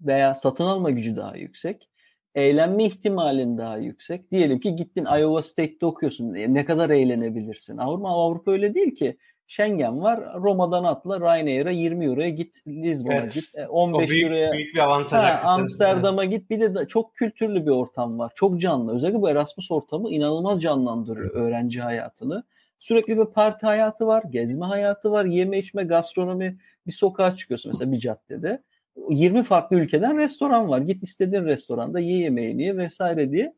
[0.00, 1.88] veya satın alma gücü daha yüksek,
[2.34, 4.30] eğlenme ihtimalin daha yüksek.
[4.30, 6.34] Diyelim ki gittin Iowa State'te okuyorsun.
[6.34, 7.76] E, ne kadar eğlenebilirsin?
[7.76, 9.18] Avrupa Avrupa öyle değil ki.
[9.46, 10.34] Schengen var.
[10.42, 12.66] Roma'dan atla Ryanair'a 20 euroya git.
[12.66, 13.34] Lisbon'a evet.
[13.34, 13.44] git.
[13.68, 14.52] 15 e, o büyük, euroya.
[14.52, 15.20] Büyük bir avantaj.
[15.20, 16.32] Ha, Amsterdam'a evet.
[16.32, 16.50] git.
[16.50, 18.32] Bir de çok kültürlü bir ortam var.
[18.34, 18.94] Çok canlı.
[18.94, 22.44] Özellikle bu Erasmus ortamı inanılmaz canlandırıyor öğrenci hayatını.
[22.84, 26.58] Sürekli bir parti hayatı var, gezme hayatı var, yeme içme, gastronomi.
[26.86, 28.62] Bir sokağa çıkıyorsun mesela bir caddede.
[29.08, 30.80] 20 farklı ülkeden restoran var.
[30.80, 33.54] Git istediğin restoranda ye yemeğini ye vesaire diye.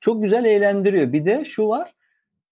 [0.00, 1.12] Çok güzel eğlendiriyor.
[1.12, 1.94] Bir de şu var.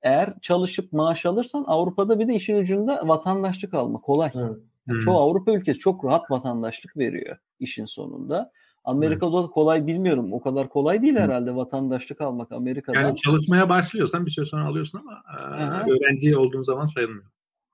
[0.03, 4.31] Eğer çalışıp maaş alırsan Avrupa'da bir de işin ucunda vatandaşlık alma kolay.
[4.35, 4.57] Evet.
[4.89, 8.53] Yani Çoğu Avrupa ülkesi çok rahat vatandaşlık veriyor işin sonunda.
[8.85, 9.51] Amerika'da evet.
[9.51, 10.33] kolay bilmiyorum.
[10.33, 13.01] O kadar kolay değil herhalde vatandaşlık almak Amerika'da.
[13.01, 15.85] Yani çalışmaya başlıyorsan bir süre sonra alıyorsun ama Aha.
[15.89, 17.25] öğrenci olduğun zaman sayılmıyor.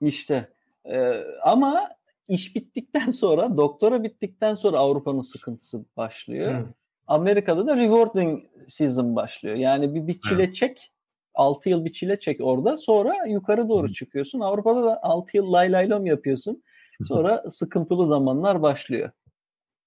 [0.01, 0.53] İşte
[0.85, 1.89] e, ama
[2.29, 6.55] iş bittikten sonra, doktora bittikten sonra Avrupa'nın sıkıntısı başlıyor.
[6.55, 6.67] Hı.
[7.07, 9.57] Amerika'da da rewarding season başlıyor.
[9.57, 10.53] Yani bir, bir çile Hı.
[10.53, 10.93] çek,
[11.35, 13.93] 6 yıl bir çile çek orada sonra yukarı doğru Hı.
[13.93, 14.41] çıkıyorsun.
[14.41, 16.63] Avrupa'da da 6 yıl lay laylom yapıyorsun.
[17.05, 19.11] Sonra sıkıntılı zamanlar başlıyor.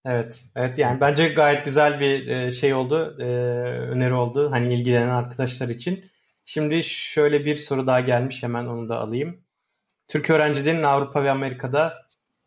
[0.06, 3.26] Evet, evet yani bence gayet güzel bir e, şey oldu, e,
[3.90, 6.06] öneri oldu hani ilgilenen arkadaşlar için.
[6.46, 9.44] Şimdi şöyle bir soru daha gelmiş hemen onu da alayım.
[10.08, 11.94] Türk öğrencilerin Avrupa ve Amerika'da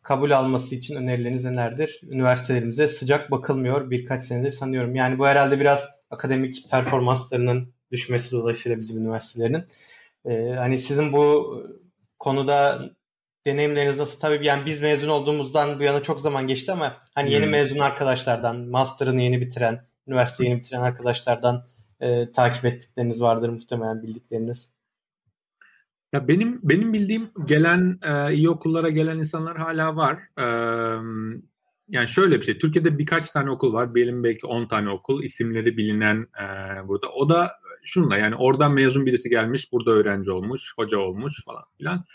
[0.03, 2.01] kabul alması için önerileriniz nelerdir?
[2.03, 4.95] Üniversitelerimize sıcak bakılmıyor birkaç senedir sanıyorum.
[4.95, 9.65] Yani bu herhalde biraz akademik performanslarının düşmesi dolayısıyla bizim üniversitelerinin.
[10.25, 11.55] Ee, hani sizin bu
[12.19, 12.89] konuda
[13.45, 14.19] deneyimleriniz nasıl?
[14.19, 17.51] Tabii yani biz mezun olduğumuzdan bu yana çok zaman geçti ama hani yeni hmm.
[17.51, 21.65] mezun arkadaşlardan, master'ını yeni bitiren, üniversite yeni bitiren arkadaşlardan
[21.99, 24.71] e, takip ettikleriniz vardır muhtemelen bildikleriniz.
[26.13, 30.19] Ya benim benim bildiğim gelen e, iyi okullara gelen insanlar hala var.
[30.37, 30.45] E,
[31.89, 32.57] yani şöyle bir şey.
[32.57, 33.95] Türkiye'de birkaç tane okul var.
[33.95, 35.23] Benim belki 10 tane okul.
[35.23, 36.47] isimleri bilinen e,
[36.87, 37.09] burada.
[37.11, 37.51] O da
[37.83, 42.05] şunla yani oradan mezun birisi gelmiş, burada öğrenci olmuş, hoca olmuş falan filan.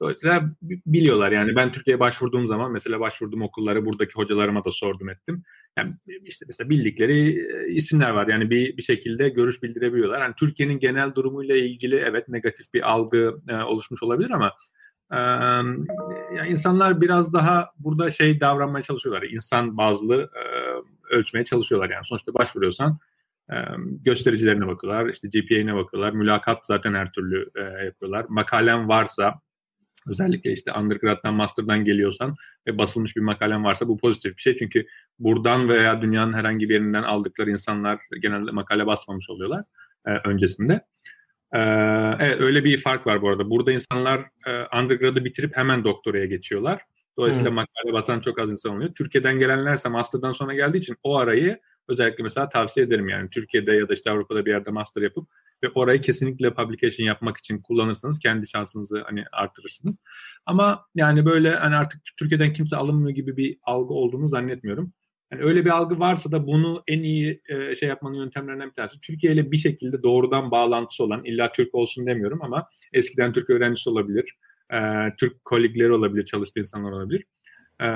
[0.00, 5.42] Dolayısıyla biliyorlar yani ben Türkiye'ye başvurduğum zaman mesela başvurduğum okulları buradaki hocalarıma da sordum ettim.
[5.78, 10.20] Yani işte mesela bildikleri e, isimler var yani bir, bir şekilde görüş bildirebiliyorlar.
[10.20, 14.52] Yani Türkiye'nin genel durumuyla ilgili evet negatif bir algı e, oluşmuş olabilir ama
[15.12, 15.18] e,
[16.36, 19.22] yani insanlar biraz daha burada şey davranmaya çalışıyorlar.
[19.22, 20.42] İnsan bazlı e,
[21.14, 22.98] ölçmeye çalışıyorlar yani sonuçta başvuruyorsan
[23.84, 28.26] göstericilerine bakıyorlar, işte GPA'ne bakıyorlar, mülakat zaten her türlü e, yapıyorlar.
[28.28, 29.40] Makalen varsa
[30.06, 32.36] Özellikle işte undergrad'dan, master'dan geliyorsan
[32.66, 34.56] ve basılmış bir makalen varsa bu pozitif bir şey.
[34.56, 34.86] Çünkü
[35.18, 39.64] buradan veya dünyanın herhangi bir yerinden aldıkları insanlar genelde makale basmamış oluyorlar
[40.06, 40.80] e, öncesinde.
[41.52, 41.60] Ee,
[42.20, 43.50] evet öyle bir fark var bu arada.
[43.50, 46.82] Burada insanlar e, undergrad'ı bitirip hemen doktoraya geçiyorlar.
[47.18, 47.54] Dolayısıyla hmm.
[47.54, 48.94] makale basan çok az insan oluyor.
[48.94, 53.88] Türkiye'den gelenlerse master'dan sonra geldiği için o arayı özellikle mesela tavsiye ederim yani Türkiye'de ya
[53.88, 55.28] da işte Avrupa'da bir yerde master yapıp
[55.62, 59.96] ve orayı kesinlikle publication yapmak için kullanırsanız kendi şansınızı hani artırırsınız.
[60.46, 64.92] Ama yani böyle hani artık Türkiye'den kimse alınmıyor gibi bir algı olduğunu zannetmiyorum.
[65.32, 69.00] Yani öyle bir algı varsa da bunu en iyi e, şey yapmanın yöntemlerinden bir tanesi.
[69.00, 73.90] Türkiye ile bir şekilde doğrudan bağlantısı olan, illa Türk olsun demiyorum ama eskiden Türk öğrencisi
[73.90, 74.36] olabilir,
[74.72, 74.78] e,
[75.18, 77.24] Türk kolegleri olabilir, çalıştığı insanlar olabilir.
[77.82, 77.86] E,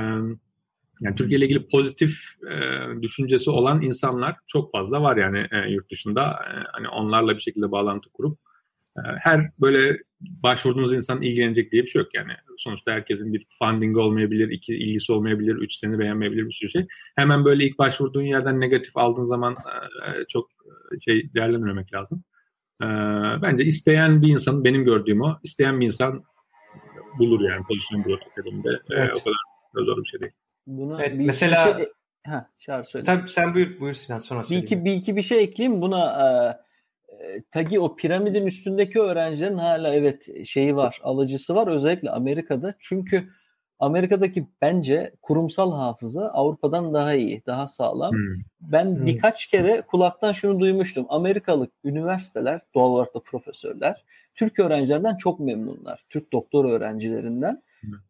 [1.01, 2.57] yani Türkiye ile ilgili pozitif e,
[3.03, 6.23] düşüncesi olan insanlar çok fazla var yani e, yurt dışında.
[6.23, 8.39] E, hani onlarla bir şekilde bağlantı kurup
[8.97, 12.33] e, her böyle başvurduğunuz insan ilgilenecek diye bir şey yok yani.
[12.59, 16.87] Sonuçta herkesin bir funding olmayabilir, iki ilgisi olmayabilir, üç seni beğenmeyebilir bir sürü şey.
[17.17, 19.57] Hemen böyle ilk başvurduğun yerden negatif aldığın zaman
[20.07, 22.25] e, çok e, şey değerlendirmemek lazım.
[22.83, 22.87] E,
[23.43, 26.25] bence isteyen bir insan, benim gördüğüm o, isteyen bir insan
[27.19, 28.81] bulur yani pozisyon bulur akademide.
[28.91, 29.17] Evet.
[29.17, 30.33] E, o kadar zor bir şey değil.
[30.67, 31.89] Bunu evet, bir mesela şey...
[32.27, 33.05] Ha, Çağrı söyle.
[33.05, 34.63] Tabii sen buyur, buyur Sinan sonra söyleyeyim.
[34.63, 35.83] Bir iki, bir iki bir şey ekleyeyim.
[35.83, 42.75] Buna e, tagi o piramidin üstündeki öğrencilerin hala evet şeyi var, alıcısı var özellikle Amerika'da.
[42.79, 43.29] Çünkü
[43.79, 48.13] Amerika'daki bence kurumsal hafıza Avrupa'dan daha iyi, daha sağlam.
[48.13, 48.43] Hmm.
[48.61, 49.07] Ben hmm.
[49.07, 51.07] birkaç kere kulaktan şunu duymuştum.
[51.09, 54.05] Amerikalı üniversiteler, doğal olarak da profesörler,
[54.35, 56.05] Türk öğrencilerden çok memnunlar.
[56.11, 57.63] Türk doktor öğrencilerinden.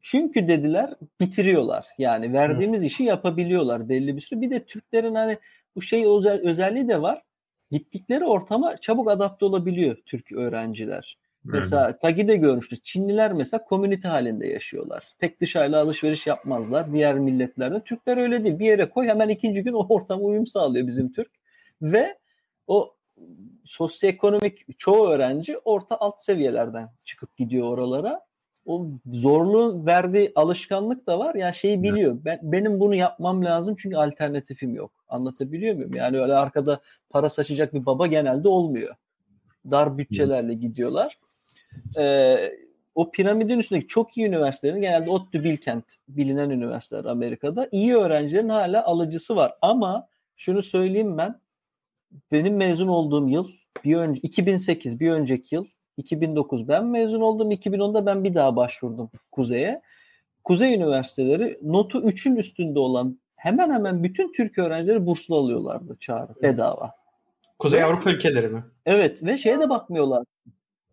[0.02, 1.86] Çünkü dediler bitiriyorlar.
[1.98, 2.86] Yani verdiğimiz Hı.
[2.86, 4.40] işi yapabiliyorlar belli bir süre.
[4.40, 5.38] Bir de Türklerin hani
[5.76, 7.22] bu şey özel, özelliği de var.
[7.70, 11.18] Gittikleri ortama çabuk adapte olabiliyor Türk öğrenciler.
[11.46, 11.50] Hı.
[11.52, 12.84] Mesela Tagi'de görmüştük.
[12.84, 15.04] Çinliler mesela komünite halinde yaşıyorlar.
[15.18, 16.92] Pek dışarıyla alışveriş yapmazlar.
[16.92, 17.84] Diğer milletlerde.
[17.84, 18.58] Türkler öyle değil.
[18.58, 21.30] Bir yere koy hemen ikinci gün o ortama uyum sağlıyor bizim Türk.
[21.82, 22.18] Ve
[22.66, 22.94] o
[23.64, 28.20] sosyoekonomik çoğu öğrenci orta alt seviyelerden çıkıp gidiyor oralara
[28.66, 31.34] o zorluğun verdiği alışkanlık da var.
[31.34, 32.18] Yani şeyi biliyor.
[32.24, 34.90] Ben, benim bunu yapmam lazım çünkü alternatifim yok.
[35.08, 35.94] Anlatabiliyor muyum?
[35.94, 38.94] Yani öyle arkada para saçacak bir baba genelde olmuyor.
[39.70, 41.18] Dar bütçelerle gidiyorlar.
[41.98, 42.52] Ee,
[42.94, 48.84] o piramidin üstündeki çok iyi üniversitelerin genelde ODTÜ Bilkent bilinen üniversiteler Amerika'da iyi öğrencilerin hala
[48.84, 49.54] alıcısı var.
[49.62, 51.40] Ama şunu söyleyeyim ben
[52.32, 53.48] benim mezun olduğum yıl
[53.84, 55.64] bir önce 2008 bir önceki yıl
[55.96, 57.50] 2009 ben mezun oldum.
[57.50, 59.82] 2010'da ben bir daha başvurdum Kuzey'e.
[60.44, 66.92] Kuzey üniversiteleri notu 3'ün üstünde olan hemen hemen bütün Türk öğrencileri burslu alıyorlardı çağrı bedava.
[67.58, 68.64] Kuzey Avrupa ülkeleri mi?
[68.86, 70.24] Evet ve şeye de bakmıyorlar.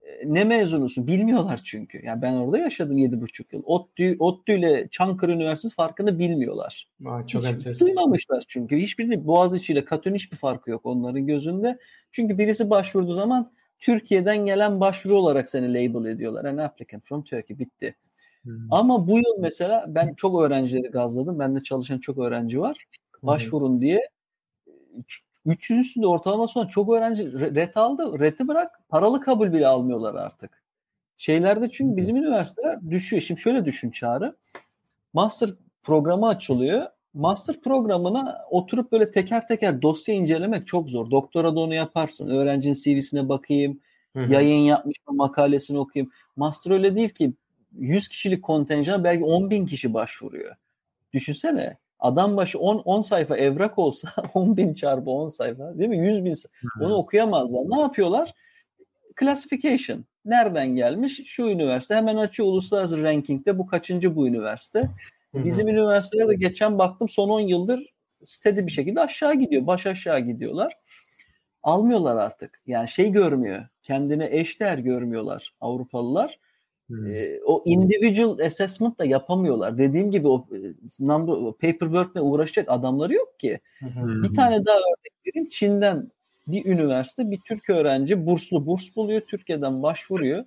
[0.01, 2.05] E, ne mezunusun bilmiyorlar çünkü.
[2.05, 3.63] Yani ben orada yaşadım 7,5 yıl.
[3.65, 6.87] ODTÜ, ODTÜ ile Çankırı Üniversitesi farkını bilmiyorlar.
[7.05, 7.87] Aa, çok Hiç enteresan.
[7.87, 8.77] Duymamışlar çünkü.
[8.77, 11.77] Hiçbirini Boğaziçi ile Katön hiçbir farkı yok onların gözünde.
[12.11, 16.45] Çünkü birisi başvurduğu zaman Türkiye'den gelen başvuru olarak seni label ediyorlar.
[16.45, 17.95] An applicant from Turkey bitti.
[18.43, 18.73] Hmm.
[18.73, 21.39] Ama bu yıl mesela ben çok öğrencileri gazladım.
[21.39, 22.85] Bende çalışan çok öğrenci var.
[23.23, 23.81] Başvurun hmm.
[23.81, 24.09] diye.
[25.45, 28.19] 300 üstünde ortalama sonra çok öğrenci ret aldı.
[28.19, 30.63] Reti bırak paralı kabul bile almıyorlar artık.
[31.17, 33.21] Şeylerde çünkü bizim üniversiteler düşüyor.
[33.21, 34.35] Şimdi şöyle düşün Çağrı.
[35.13, 35.49] Master
[35.83, 41.11] programı açılıyor master programına oturup böyle teker teker dosya incelemek çok zor.
[41.11, 42.29] Doktora da onu yaparsın.
[42.29, 43.79] Öğrencinin CV'sine bakayım.
[44.15, 44.33] Hı-hı.
[44.33, 46.11] Yayın yapmış mı makalesini okuyayım.
[46.35, 47.33] Master öyle değil ki
[47.77, 50.55] 100 kişilik kontenjan belki 10 bin kişi başvuruyor.
[51.13, 56.07] Düşünsene adam başı 10, 10 sayfa evrak olsa 10 bin çarpı 10 sayfa değil mi?
[56.07, 56.85] 100 bin sayfa.
[56.85, 57.69] Onu okuyamazlar.
[57.69, 58.33] Ne yapıyorlar?
[59.19, 60.05] Classification.
[60.25, 61.21] Nereden gelmiş?
[61.25, 64.89] Şu üniversite hemen açıyor uluslararası rankingde bu kaçıncı bu üniversite.
[65.33, 67.93] Bizim hı üniversitelerde geçen baktım son 10 yıldır
[68.25, 69.67] steady bir şekilde aşağı gidiyor.
[69.67, 70.73] Baş aşağı gidiyorlar.
[71.63, 72.61] Almıyorlar artık.
[72.67, 73.67] Yani şey görmüyor.
[73.83, 76.39] Kendine eşdeğer görmüyorlar Avrupalılar.
[76.87, 77.07] Hmm.
[77.07, 79.77] E, o individual assessment da yapamıyorlar.
[79.77, 80.57] Dediğim gibi o e,
[80.99, 83.59] number paperwork'le uğraşacak adamları yok ki.
[83.79, 84.23] Hmm.
[84.23, 85.49] Bir tane daha örnek vereyim.
[85.49, 86.11] Çin'den
[86.47, 89.21] bir üniversite bir Türk öğrenci burslu burs buluyor.
[89.21, 90.45] Türkiye'den başvuruyor.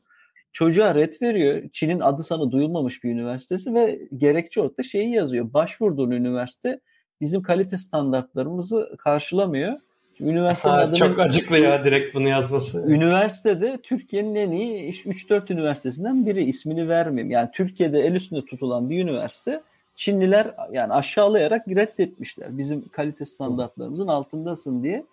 [0.54, 1.62] Çocuğa red veriyor.
[1.72, 5.52] Çin'in adı sana duyulmamış bir üniversitesi ve gerekçe olarak da şeyi yazıyor.
[5.52, 6.80] Başvurduğun üniversite
[7.20, 9.80] bizim kalite standartlarımızı karşılamıyor.
[10.20, 12.84] Üniversitenin adını, çok acıklı ya direkt bunu yazması.
[12.88, 17.30] Üniversitede Türkiye'nin en iyi 3-4 üniversitesinden biri ismini vermeyeyim.
[17.30, 19.62] Yani Türkiye'de el üstünde tutulan bir üniversite
[19.96, 22.58] Çinliler yani aşağılayarak reddetmişler.
[22.58, 25.04] Bizim kalite standartlarımızın altındasın diye.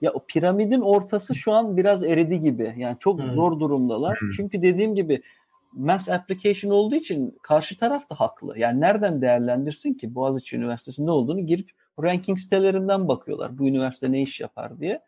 [0.00, 2.74] Ya o piramidin ortası şu an biraz eridi gibi.
[2.76, 3.30] Yani çok hmm.
[3.30, 4.20] zor durumdalar.
[4.20, 4.30] Hmm.
[4.36, 5.22] Çünkü dediğim gibi
[5.72, 8.58] mass application olduğu için karşı taraf da haklı.
[8.58, 11.70] Yani nereden değerlendirsin ki Boğaziçi Üniversitesi ne olduğunu girip
[12.02, 13.58] ranking sitelerinden bakıyorlar.
[13.58, 15.00] Bu üniversite ne iş yapar diye.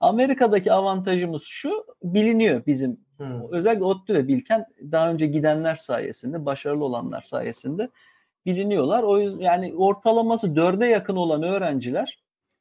[0.00, 3.00] Amerika'daki avantajımız şu biliniyor bizim.
[3.16, 3.52] Hmm.
[3.52, 7.88] Özellikle ODTÜ ve Bilken daha önce gidenler sayesinde, başarılı olanlar sayesinde
[8.46, 9.02] biliniyorlar.
[9.02, 12.18] O yüzden yani ortalaması dörde yakın olan öğrenciler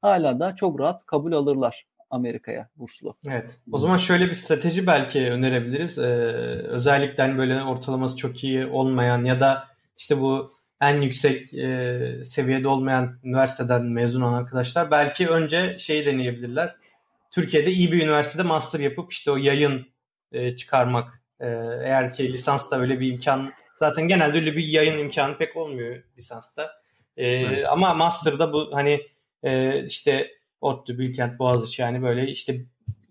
[0.07, 3.17] hala da çok rahat kabul alırlar Amerika'ya burslu.
[3.27, 3.57] Evet.
[3.71, 5.97] O zaman şöyle bir strateji belki önerebiliriz.
[5.97, 6.03] Ee,
[6.67, 12.67] özellikle hani böyle ortalaması çok iyi olmayan ya da işte bu en yüksek e, seviyede
[12.67, 16.75] olmayan üniversiteden mezun olan arkadaşlar belki önce şey deneyebilirler.
[17.31, 19.85] Türkiye'de iyi bir üniversitede master yapıp işte o yayın
[20.31, 21.21] e, çıkarmak.
[21.39, 21.47] E,
[21.83, 26.71] eğer ki lisansta öyle bir imkan zaten genelde öyle bir yayın imkanı pek olmuyor lisansta.
[27.17, 27.67] E, evet.
[27.69, 29.01] Ama master'da bu hani
[29.43, 30.31] e, işte
[30.61, 32.65] ODTÜ, Bilkent, Boğaziçi yani böyle işte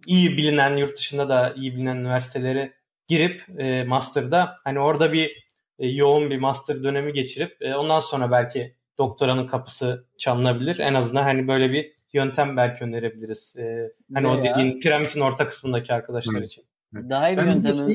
[0.07, 2.73] iyi bilinen yurt dışında da iyi bilinen üniversitelere
[3.09, 5.47] girip e, master'da hani orada bir
[5.79, 10.79] e, yoğun bir master dönemi geçirip e, ondan sonra belki doktoranın kapısı çalınabilir.
[10.79, 13.57] En azından hani böyle bir yöntem belki önerebiliriz.
[13.57, 16.45] E, hani ne o dediğin piramidin orta kısmındaki arkadaşlar Hı.
[16.45, 16.65] için.
[16.95, 17.95] Daha iyi bir yöntem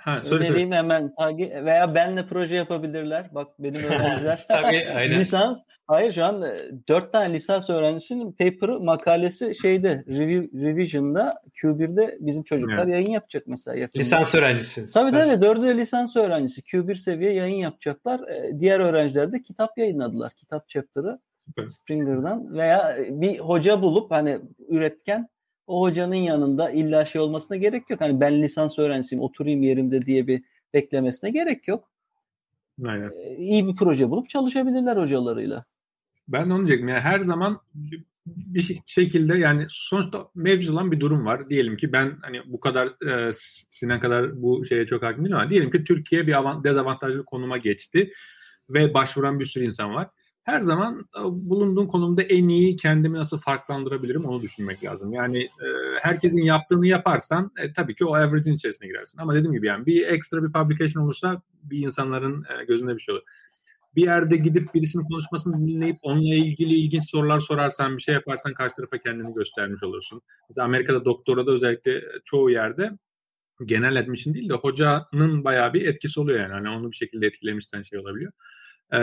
[0.00, 0.76] Ha, söyle, Önereyim söyle.
[0.76, 3.28] hemen tagi veya benle proje yapabilirler.
[3.32, 5.20] Bak benim öğrenciler Tabii, aynen.
[5.20, 5.62] lisans.
[5.86, 12.42] Hayır şu an e, dört tane lisans öğrencisinin paper'ı makalesi şeyde review, revision'da Q1'de bizim
[12.42, 12.92] çocuklar evet.
[12.92, 13.76] yayın yapacak mesela.
[13.76, 14.00] Yakında.
[14.00, 14.92] Lisans öğrencisi.
[14.94, 16.60] Tabii tabii dördü de lisans öğrencisi.
[16.60, 18.28] Q1 seviye yayın yapacaklar.
[18.28, 20.32] E, diğer öğrenciler de kitap yayınladılar.
[20.32, 21.18] Kitap chapter'ı
[21.68, 25.28] Springer'dan veya bir hoca bulup hani üretken
[25.70, 28.00] o hocanın yanında illa şey olmasına gerek yok.
[28.00, 30.42] Hani ben lisans öğrencisiyim oturayım yerimde diye bir
[30.74, 31.90] beklemesine gerek yok.
[32.86, 33.10] Aynen.
[33.16, 35.64] Ee, iyi bir proje bulup çalışabilirler hocalarıyla.
[36.28, 36.88] Ben de onu diyecektim.
[36.88, 37.60] Yani her zaman
[38.26, 41.50] bir şekilde yani sonuçta mevcut olan bir durum var.
[41.50, 43.32] Diyelim ki ben hani bu kadar e,
[43.70, 47.58] Sinan kadar bu şeye çok hakim değilim ama diyelim ki Türkiye bir avant, dezavantajlı konuma
[47.58, 48.12] geçti
[48.70, 50.08] ve başvuran bir sürü insan var
[50.50, 55.12] her zaman e, bulunduğun konumda en iyi kendimi nasıl farklandırabilirim onu düşünmek lazım.
[55.12, 55.66] Yani e,
[56.00, 59.18] herkesin yaptığını yaparsan e, tabii ki o average'in içerisine girersin.
[59.18, 63.14] Ama dediğim gibi yani bir ekstra bir publication olursa bir insanların e, gözünde bir şey
[63.14, 63.22] olur.
[63.96, 68.76] Bir yerde gidip birisinin konuşmasını dinleyip onunla ilgili ilginç sorular sorarsan, bir şey yaparsan karşı
[68.76, 70.22] tarafa kendini göstermiş olursun.
[70.48, 72.90] Mesela Amerika'da doktora da özellikle çoğu yerde
[73.64, 76.52] genel admission değil de hocanın bayağı bir etkisi oluyor yani.
[76.52, 78.32] Hani onu bir şekilde etkilemişten şey olabiliyor.
[78.92, 78.98] Ee,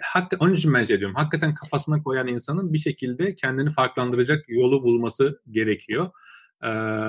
[0.00, 1.16] hak, onun için ben şey diyorum.
[1.16, 6.10] Hakikaten kafasına koyan insanın bir şekilde kendini farklandıracak yolu bulması gerekiyor.
[6.62, 6.68] Ee,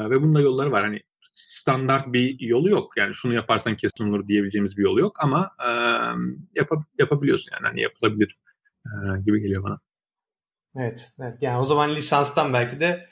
[0.09, 0.83] ve bunda yolları var.
[0.83, 1.01] Hani
[1.35, 2.93] standart bir yolu yok.
[2.97, 5.69] Yani şunu yaparsan kesin olur diyebileceğimiz bir yolu yok ama e,
[6.55, 8.39] yap, yapabiliyorsun yani hani yapılabilir
[8.85, 9.79] e, gibi geliyor bana.
[10.75, 11.41] Evet, evet.
[11.41, 13.09] Yani o zaman lisanstan belki de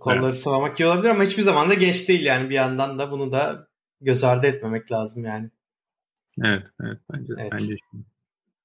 [0.00, 0.36] kolları evet.
[0.36, 3.68] sıvamak iyi olabilir ama hiçbir zaman da geç değil yani bir yandan da bunu da
[4.00, 5.50] göz ardı etmemek lazım yani.
[6.44, 7.52] Evet, evet bence evet.
[7.52, 7.76] bence.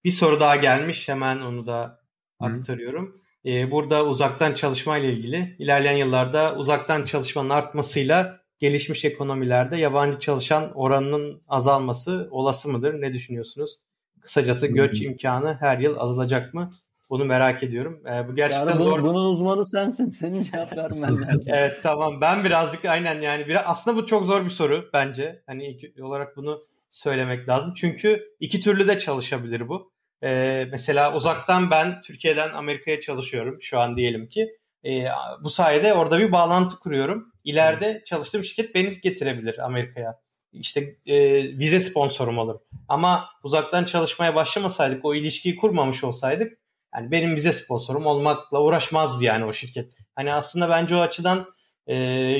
[0.04, 2.00] Bir soru daha gelmiş hemen onu da
[2.39, 3.22] aktarıyorum.
[3.45, 10.72] Ee, burada uzaktan çalışma ile ilgili ilerleyen yıllarda uzaktan çalışmanın artmasıyla gelişmiş ekonomilerde yabancı çalışan
[10.74, 13.02] oranının azalması olası mıdır?
[13.02, 13.80] Ne düşünüyorsunuz?
[14.22, 16.74] Kısacası göç imkanı her yıl azalacak mı?
[17.10, 18.02] Bunu merak ediyorum.
[18.06, 19.04] Ee, bu gerçekten yani bunu, zor.
[19.04, 20.10] Bunun uzmanı sensin.
[20.10, 21.43] Senin cevap vermen lazım.
[21.48, 22.22] evet tamam.
[22.22, 25.43] Ben birazcık aynen yani biraz aslında bu çok zor bir soru bence.
[25.45, 27.74] Hani ilk olarak bunu söylemek lazım.
[27.74, 29.92] Çünkü iki türlü de çalışabilir bu.
[30.24, 34.58] Ee, mesela uzaktan ben Türkiye'den Amerika'ya çalışıyorum şu an diyelim ki.
[34.86, 35.06] Ee,
[35.44, 37.32] bu sayede orada bir bağlantı kuruyorum.
[37.44, 40.20] İleride çalıştığım şirket beni getirebilir Amerika'ya.
[40.52, 42.60] İşte e, vize sponsorum olur.
[42.88, 46.58] Ama uzaktan çalışmaya başlamasaydık, o ilişkiyi kurmamış olsaydık
[46.96, 49.94] yani benim vize sponsorum olmakla uğraşmazdı yani o şirket.
[50.16, 51.54] Hani aslında bence o açıdan
[51.90, 52.38] e,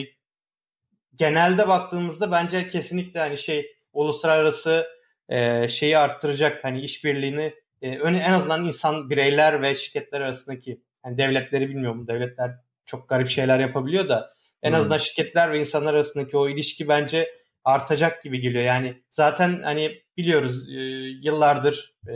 [1.16, 4.88] genelde baktığımızda bence kesinlikle hani şey uluslararası
[5.30, 11.70] e, şeyi arttıracak hani işbirliğini e, en azından insan bireyler ve şirketler arasındaki yani devletleri
[11.70, 12.52] bilmiyorum devletler
[12.86, 14.34] çok garip şeyler yapabiliyor da
[14.64, 14.78] en hmm.
[14.78, 17.32] azından şirketler ve insanlar arasındaki o ilişki bence
[17.64, 18.64] artacak gibi geliyor.
[18.64, 20.82] Yani zaten hani biliyoruz e,
[21.22, 22.14] yıllardır e,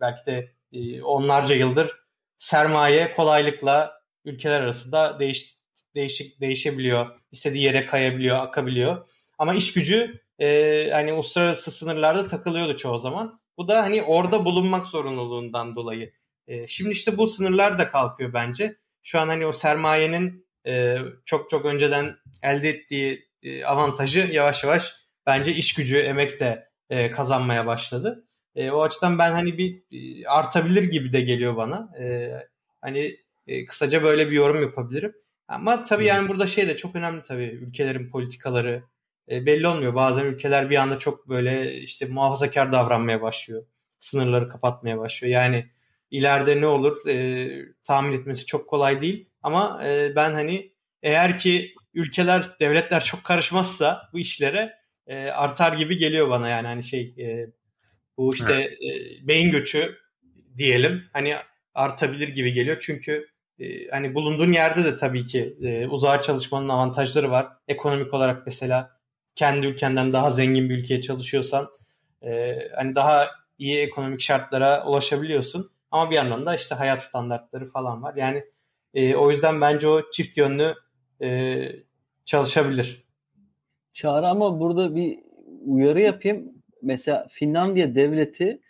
[0.00, 1.90] belki de e, onlarca yıldır
[2.38, 5.58] sermaye kolaylıkla ülkeler arasında değiş,
[5.94, 7.18] değişik değişebiliyor.
[7.32, 9.08] istediği yere kayabiliyor, akabiliyor.
[9.38, 13.40] Ama iş gücü e, hani uluslararası sınırlarda takılıyordu çoğu zaman.
[13.56, 16.12] Bu da hani orada bulunmak zorunluluğundan dolayı.
[16.46, 18.76] E, şimdi işte bu sınırlar da kalkıyor bence.
[19.02, 24.94] Şu an hani o sermayenin e, çok çok önceden elde ettiği e, avantajı yavaş yavaş
[25.26, 28.24] bence iş gücü, emek de e, kazanmaya başladı.
[28.54, 31.90] E, o açıdan ben hani bir e, artabilir gibi de geliyor bana.
[32.00, 32.32] E,
[32.80, 33.16] hani
[33.46, 35.14] e, kısaca böyle bir yorum yapabilirim.
[35.48, 38.82] Ama tabii yani burada şey de çok önemli tabii ülkelerin politikaları,
[39.30, 39.94] e, belli olmuyor.
[39.94, 43.66] Bazen ülkeler bir anda çok böyle işte muhafazakar davranmaya başlıyor.
[44.00, 45.34] Sınırları kapatmaya başlıyor.
[45.34, 45.70] Yani
[46.10, 47.48] ileride ne olur e,
[47.84, 49.28] tahmin etmesi çok kolay değil.
[49.42, 50.72] Ama e, ben hani
[51.02, 56.82] eğer ki ülkeler, devletler çok karışmazsa bu işlere e, artar gibi geliyor bana yani hani
[56.82, 57.50] şey e,
[58.16, 58.72] bu işte evet.
[58.72, 59.98] e, beyin göçü
[60.56, 61.36] diyelim hani
[61.74, 67.30] artabilir gibi geliyor çünkü e, hani bulunduğun yerde de tabii ki e, uzağa çalışmanın avantajları
[67.30, 67.48] var.
[67.68, 68.97] Ekonomik olarak mesela
[69.38, 71.68] kendi ülkenden daha zengin bir ülkeye çalışıyorsan
[72.22, 73.28] e, hani daha
[73.58, 75.70] iyi ekonomik şartlara ulaşabiliyorsun.
[75.90, 78.16] Ama bir yandan da işte hayat standartları falan var.
[78.16, 78.44] Yani
[78.94, 80.74] e, o yüzden bence o çift yönlü
[81.22, 81.58] e,
[82.24, 83.06] çalışabilir.
[83.92, 85.18] Çağrı ama burada bir
[85.64, 86.52] uyarı yapayım.
[86.82, 88.60] Mesela Finlandiya devleti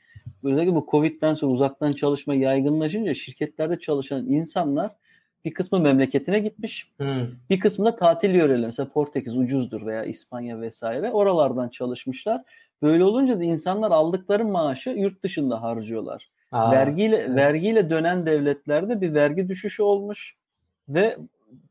[0.45, 4.91] özellikle bu Covid'den sonra uzaktan çalışma yaygınlaşınca şirketlerde çalışan insanlar
[5.45, 6.93] bir kısmı memleketine gitmiş.
[6.97, 7.26] Hmm.
[7.51, 8.66] Bir kısmı da tatil yöreleri.
[8.66, 11.11] Mesela Portekiz ucuzdur veya İspanya vesaire.
[11.11, 12.43] Oralardan çalışmışlar.
[12.82, 16.30] Böyle olunca da insanlar aldıkları maaşı yurt dışında harcıyorlar.
[16.53, 17.36] Aa, vergiyle evet.
[17.36, 20.36] vergiyle dönen devletlerde bir vergi düşüşü olmuş
[20.89, 21.16] ve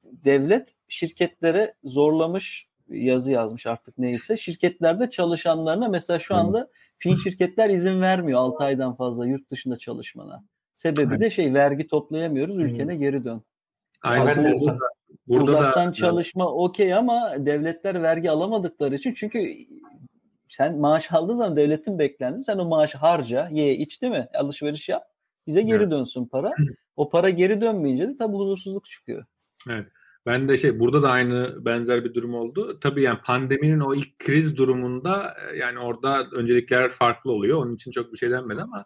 [0.04, 4.38] devlet şirketlere zorlamış yazı yazmış artık neyse.
[4.38, 10.44] Şirketlerde çalışanlarına mesela şu anda Fin şirketler izin vermiyor 6 aydan fazla yurt dışında çalışmana.
[10.76, 13.42] Sebebi de şey vergi toplayamıyoruz ülkene geri dön.
[14.02, 14.36] Aynen.
[14.36, 14.78] Burada,
[15.28, 19.54] burada Uzaktan da, çalışma okey ama devletler vergi alamadıkları için çünkü
[20.50, 22.44] sen maaş aldığın zaman devletin beklendi.
[22.44, 24.28] Sen o maaşı harca, ye, iç değil mi?
[24.34, 25.04] Alışveriş yap.
[25.48, 25.92] Bize geri evet.
[25.92, 26.54] dönsün para.
[26.96, 29.26] O para geri dönmeyince de tabii huzursuzluk çıkıyor.
[29.70, 29.88] Evet.
[30.26, 32.80] Ben de şey burada da aynı benzer bir durum oldu.
[32.80, 37.66] Tabii yani pandeminin o ilk kriz durumunda e, yani orada öncelikler farklı oluyor.
[37.66, 38.86] Onun için çok bir şey denmedi ama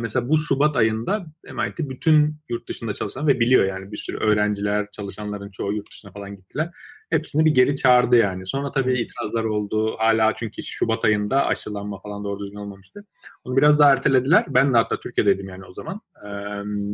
[0.00, 4.90] mesela bu Şubat ayında MIT bütün yurt dışında çalışan ve biliyor yani bir sürü öğrenciler,
[4.92, 6.70] çalışanların çoğu yurt dışına falan gittiler.
[7.10, 8.46] Hepsini bir geri çağırdı yani.
[8.46, 9.96] Sonra tabii itirazlar oldu.
[9.98, 13.04] Hala çünkü Şubat ayında aşılanma falan doğru düzgün olmamıştı.
[13.44, 14.44] Onu biraz daha ertelediler.
[14.48, 16.00] Ben de hatta Türkiye'deydim yani o zaman.
[16.24, 16.28] Ee,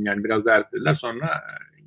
[0.09, 0.95] yani biraz daha ertelediler.
[0.95, 1.31] Sonra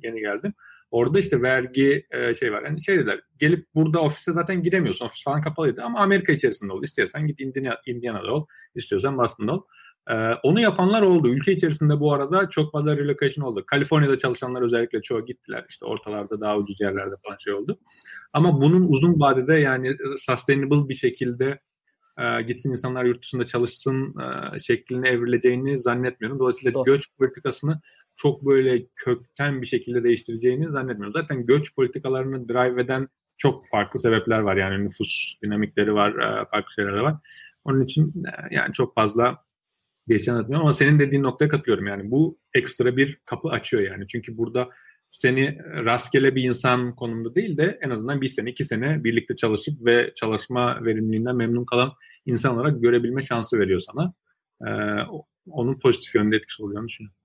[0.02, 0.54] yeni geldim.
[0.90, 2.06] Orada işte vergi
[2.40, 2.62] şey var.
[2.62, 5.06] Yani şey dediler gelip burada ofise zaten giremiyorsun.
[5.06, 6.82] Ofis falan kapalıydı ama Amerika içerisinde ol.
[6.82, 8.46] İstiyorsan git Indiana, Indiana'da ol.
[8.74, 9.62] İstiyorsan Boston'da ol.
[10.08, 11.28] Ee, onu yapanlar oldu.
[11.28, 13.64] Ülke içerisinde bu arada çok fazla relocation oldu.
[13.66, 15.66] Kaliforniya'da çalışanlar özellikle çoğu gittiler.
[15.68, 17.78] İşte ortalarda daha ucuz yerlerde falan şey oldu.
[18.32, 21.60] Ama bunun uzun vadede yani sustainable bir şekilde
[22.18, 26.38] e, gitsin insanlar yurt dışında çalışsın e, şekline evrileceğini zannetmiyorum.
[26.38, 26.84] Dolayısıyla Doğru.
[26.84, 27.80] göç politikasını
[28.16, 31.20] çok böyle kökten bir şekilde değiştireceğini zannetmiyorum.
[31.20, 34.56] Zaten göç politikalarını drive eden çok farklı sebepler var.
[34.56, 37.14] Yani nüfus dinamikleri var, e, farklı şeyler var.
[37.64, 39.47] Onun için e, yani çok fazla
[40.08, 41.86] değişen atmıyorum ama senin dediğin noktaya katılıyorum.
[41.86, 44.08] Yani bu ekstra bir kapı açıyor yani.
[44.08, 44.68] Çünkü burada
[45.06, 49.84] seni rastgele bir insan konumunda değil de en azından bir sene, iki sene birlikte çalışıp
[49.84, 51.92] ve çalışma verimliliğinden memnun kalan
[52.26, 54.14] insan olarak görebilme şansı veriyor sana.
[54.66, 54.70] Ee,
[55.46, 57.18] onun pozitif yönde etkisi oluyor düşünüyorum.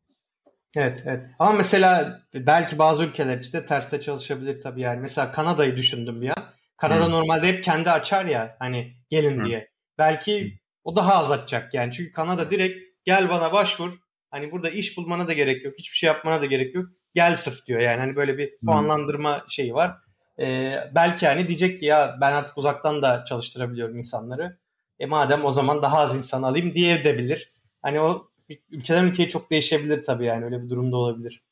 [0.78, 1.26] Evet, evet.
[1.40, 5.02] Ama mesela belki bazı ülkeler işte terste çalışabilir tabii yani.
[5.02, 6.46] Mesela Kanada'yı düşündüm bir an.
[6.78, 7.12] Kanada hmm.
[7.12, 9.46] normalde hep kendi açar ya hani gelin hmm.
[9.46, 9.70] diye.
[9.98, 11.92] Belki o daha az açacak yani.
[11.92, 13.94] Çünkü Kanada direkt gel bana başvur.
[14.32, 15.74] Hani burada iş bulmana da gerek yok.
[15.78, 16.86] Hiçbir şey yapmana da gerek yok.
[17.14, 18.00] Gel sırf diyor yani.
[18.00, 18.68] Hani böyle bir hmm.
[18.68, 19.98] puanlandırma şeyi var.
[20.40, 24.58] Ee, belki hani diyecek ki ya ben artık uzaktan da çalıştırabiliyorum insanları.
[25.00, 27.54] E madem o zaman daha az insan alayım diye diyebilir.
[27.82, 28.28] Hani o
[28.70, 31.44] ülkeden ülkeye çok değişebilir tabii yani öyle bir durumda olabilir.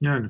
[0.00, 0.26] Yani.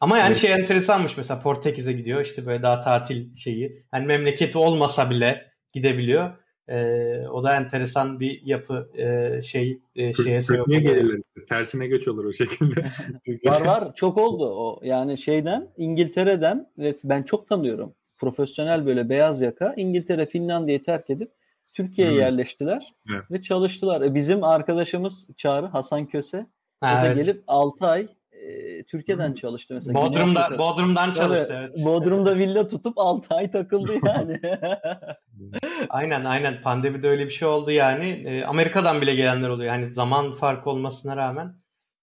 [0.00, 0.36] Ama yani evet.
[0.36, 3.86] şey enteresanmış mesela Portekiz'e gidiyor işte böyle daha tatil şeyi.
[3.90, 6.36] Hani memleketi olmasa bile gidebiliyor.
[6.68, 10.80] Ee, o da enteresan bir yapı e, şey e, şeye sebep oluyor.
[10.80, 11.20] gelirler?
[11.48, 12.92] Tersine göç olur o şekilde.
[13.44, 14.80] var var çok oldu o.
[14.82, 17.94] Yani şeyden İngiltere'den ve ben çok tanıyorum.
[18.18, 21.30] Profesyonel böyle beyaz yaka İngiltere Finlandiya'yı terk edip
[21.72, 22.20] Türkiye'ye hmm.
[22.20, 23.30] yerleştiler evet.
[23.30, 24.02] ve çalıştılar.
[24.02, 26.46] E, bizim arkadaşımız Çağrı Hasan Köse
[26.80, 28.08] ha, da gelip 6 ay
[28.48, 29.94] e, Türkiye'den çalıştı mesela.
[29.94, 31.84] Bodrum'da Bodrum'dan çalıştı evet.
[31.84, 34.40] Bodrum'da villa tutup 6 ay takıldı yani.
[35.88, 38.04] aynen aynen pandemide öyle bir şey oldu yani.
[38.26, 39.74] E, Amerika'dan bile gelenler oluyor.
[39.74, 41.54] Yani zaman farkı olmasına rağmen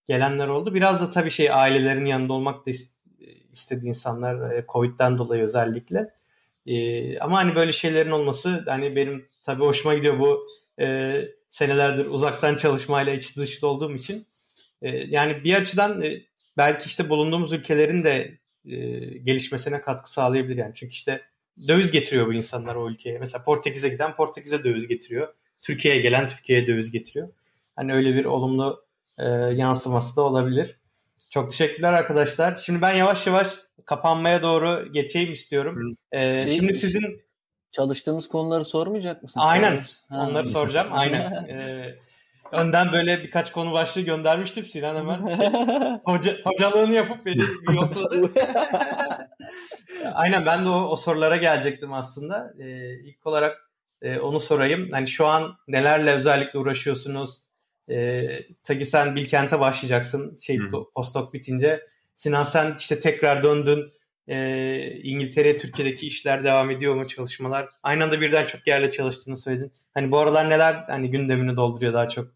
[0.08, 0.74] gelenler oldu.
[0.74, 2.72] Biraz da tabii şey ailelerin yanında olmak da
[3.52, 6.14] istedi insanlar e, Covid'den dolayı özellikle.
[6.66, 10.44] E, ama hani böyle şeylerin olması hani benim tabii hoşuma gidiyor bu
[10.80, 14.28] e, senelerdir uzaktan çalışmayla içi dışlı olduğum için.
[14.82, 16.22] E, yani bir açıdan e,
[16.58, 18.78] belki işte bulunduğumuz ülkelerin de e,
[19.18, 20.74] gelişmesine katkı sağlayabilir yani.
[20.76, 21.22] Çünkü işte
[21.68, 23.20] döviz getiriyor bu insanlar o ülkeye.
[23.20, 25.34] Mesela Portekiz'e giden Portekiz'e döviz getiriyor.
[25.62, 27.30] Türkiye'ye gelen Türkiye'ye döviz getiriyor.
[27.76, 28.86] Hani öyle bir olumlu
[29.18, 30.80] e, yansıması da olabilir.
[31.30, 32.56] Çok teşekkürler arkadaşlar.
[32.56, 33.48] Şimdi ben yavaş yavaş
[33.86, 35.96] kapanmaya doğru geçeyim istiyorum.
[36.12, 37.22] Ee, şey, şimdi sizin
[37.72, 39.40] çalıştığımız konuları sormayacak mısın?
[39.40, 39.84] Aynen.
[40.10, 40.28] Ha.
[40.30, 40.88] Onları soracağım.
[40.92, 41.32] Aynen.
[41.50, 41.96] Ee,
[42.52, 45.28] önden böyle birkaç konu başlığı göndermiştim Sinan hemen.
[45.28, 45.48] Şey,
[46.06, 47.44] hoca, hocalığını yapıp beni
[47.76, 48.32] yokladı.
[50.14, 52.54] aynen ben de o, o sorulara gelecektim aslında.
[52.60, 53.70] Ee, ilk olarak
[54.02, 54.92] e, onu sorayım.
[54.92, 57.42] Hani şu an nelerle özellikle uğraşıyorsunuz?
[57.90, 58.28] E,
[58.64, 60.60] Tagi sen Bilkent'e başlayacaksın şey
[60.96, 61.88] postdoc bitince.
[62.16, 63.92] Sinan sen işte tekrar döndün.
[64.28, 67.70] E, İngiltere, Türkiye'deki işler devam ediyor mu çalışmalar?
[67.84, 69.72] Aynı anda birden çok yerle çalıştığını söyledin.
[69.94, 72.28] Hani bu aralar neler hani gündemini dolduruyor daha çok?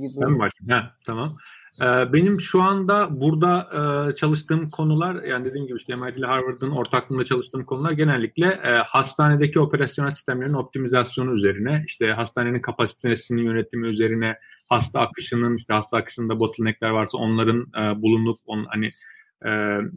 [0.00, 0.70] Ben başlayayım?
[0.70, 1.36] Ha, tamam.
[1.80, 6.70] Ee, benim şu anda burada e, çalıştığım konular yani dediğim gibi işte MIT ile Harvard'ın
[6.70, 14.38] ortaklığında çalıştığım konular genellikle e, hastanedeki operasyonel sistemlerin optimizasyonu üzerine, işte hastanenin kapasitesinin yönetimi üzerine,
[14.68, 18.92] hasta akışının işte hasta akışında bottleneckler varsa onların e, bulunup on, hani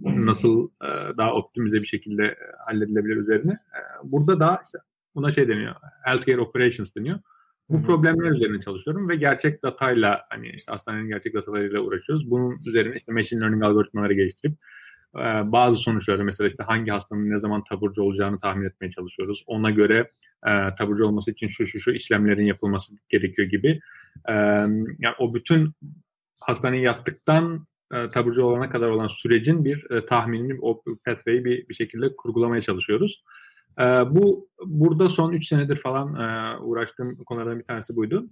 [0.03, 0.69] nasıl
[1.17, 3.59] daha optimize bir şekilde halledilebilir üzerine.
[4.03, 4.77] burada da işte
[5.15, 7.19] buna şey deniyor, healthcare operations deniyor.
[7.69, 12.31] Bu problemler üzerine çalışıyorum ve gerçek datayla hani işte hastanenin gerçek datalarıyla uğraşıyoruz.
[12.31, 14.57] Bunun üzerine işte machine learning algoritmaları geliştirip
[15.15, 19.43] e, bazı sonuçları mesela işte hangi hastanın ne zaman taburcu olacağını tahmin etmeye çalışıyoruz.
[19.47, 20.11] Ona göre
[20.47, 23.79] e, taburcu olması için şu şu şu işlemlerin yapılması gerekiyor gibi.
[24.29, 25.71] E, yani o bütün
[26.39, 31.73] hastaneye yattıktan e, taburcu olana kadar olan sürecin bir e, tahminini, o pathway'i bir, bir
[31.73, 33.23] şekilde kurgulamaya çalışıyoruz.
[33.79, 38.29] E, bu burada son 3 senedir falan e, uğraştığım konulardan bir tanesi buydu.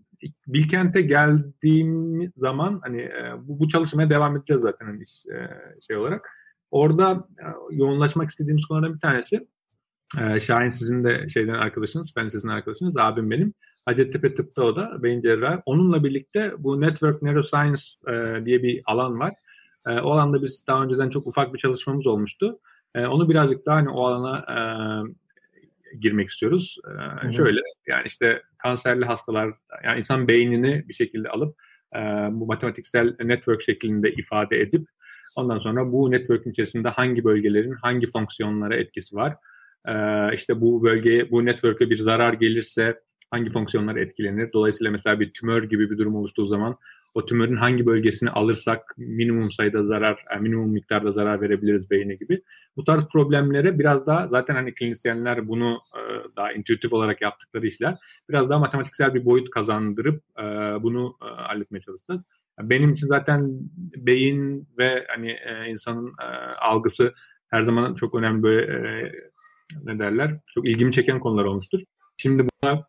[0.48, 5.50] Bilkent'e geldiğim zaman hani e, bu, bu çalışmaya devam edeceğiz zaten hani, e,
[5.88, 6.30] şey olarak.
[6.72, 9.48] Orada e, yoğunlaşmak istediğimiz konulardan bir tanesi
[10.22, 13.54] e, Şahin sizin de şeyden arkadaşınız, ben sizin arkadaşınız, abim benim.
[13.86, 15.62] Hacettepe Tıp'ta o da, beyin cerrahı.
[15.66, 19.34] Onunla birlikte bu Network Neuroscience e, diye bir alan var.
[19.88, 22.60] E, o alanda biz daha önceden çok ufak bir çalışmamız olmuştu.
[22.96, 24.58] E, onu birazcık daha hani o alana e,
[26.00, 26.78] girmek istiyoruz.
[27.28, 29.54] Ee, şöyle yani işte kanserli hastalar
[29.84, 31.56] yani insan beynini bir şekilde alıp
[31.96, 32.00] e,
[32.32, 34.88] bu matematiksel network şeklinde ifade edip
[35.36, 39.36] ondan sonra bu network'ün içerisinde hangi bölgelerin hangi fonksiyonlara etkisi var?
[39.88, 39.96] E,
[40.36, 43.00] işte bu bölgeye bu network'e bir zarar gelirse
[43.34, 44.54] hangi fonksiyonlar etkilenir?
[44.54, 46.78] Dolayısıyla mesela bir tümör gibi bir durum oluştuğu zaman
[47.14, 52.42] o tümörün hangi bölgesini alırsak minimum sayıda zarar, minimum miktarda zarar verebiliriz beyne gibi.
[52.78, 56.02] Bu tarz problemlere biraz daha zaten hani klinisyenler bunu e,
[56.36, 57.98] daha intuitif olarak yaptıkları işler
[58.30, 60.44] biraz daha matematiksel bir boyut kazandırıp e,
[60.84, 62.22] bunu e, halletmeye çalışacağız.
[62.62, 63.50] Benim için zaten
[63.98, 66.14] beyin ve hani insanın
[66.62, 67.14] algısı
[67.48, 69.12] her zaman çok önemli böyle
[69.84, 71.80] ne derler çok ilgimi çeken konular olmuştur.
[72.18, 72.86] Şimdi buna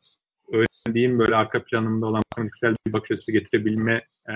[0.87, 4.35] öğrendiğim böyle arka planımda olan matematiksel bir bakış açısı getirebilme e,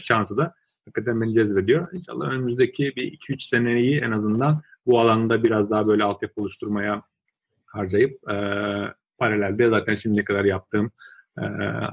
[0.00, 1.88] şansı da hakikaten beni cezbediyor.
[1.92, 7.02] İnşallah önümüzdeki bir 2-3 seneyi en azından bu alanda biraz daha böyle altyapı oluşturmaya
[7.66, 8.36] harcayıp e,
[9.18, 10.90] paralelde zaten şimdiye kadar yaptığım
[11.38, 11.42] e,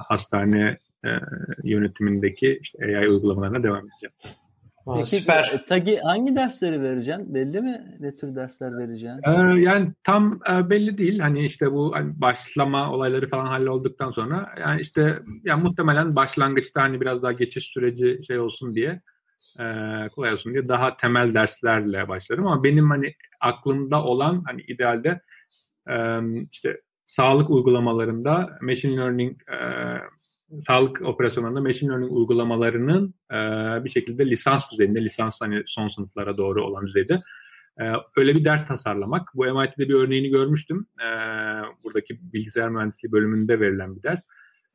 [0.08, 1.10] hastane e,
[1.64, 4.14] yönetimindeki işte AI uygulamalarına devam edeceğim.
[4.98, 5.52] Peki, süper.
[5.54, 7.34] E, Tagi hangi dersleri vereceksin?
[7.34, 7.98] Belli mi?
[8.00, 9.22] Ne tür dersler vereceksin?
[9.24, 11.20] Ee, yani tam e, belli değil.
[11.20, 17.02] Hani işte bu hani başlama olayları falan hallolduktan sonra yani işte yani muhtemelen başlangıçta hani
[17.02, 19.02] biraz daha geçiş süreci şey olsun diye
[19.60, 19.64] e,
[20.16, 25.22] kolay olsun diye daha temel derslerle başlarım ama benim hani aklımda olan hani idealde
[25.90, 26.20] e,
[26.52, 29.58] işte sağlık uygulamalarında machine learning e,
[30.68, 33.36] sağlık operasyonlarında machine learning uygulamalarının e,
[33.84, 37.22] bir şekilde lisans düzeyinde, lisans hani son sınıflara doğru olan düzeyde
[37.82, 37.84] e,
[38.18, 39.30] öyle bir ders tasarlamak.
[39.36, 40.88] Bu MIT'de bir örneğini görmüştüm.
[41.00, 41.08] E,
[41.84, 44.22] buradaki bilgisayar mühendisliği bölümünde verilen bir ders.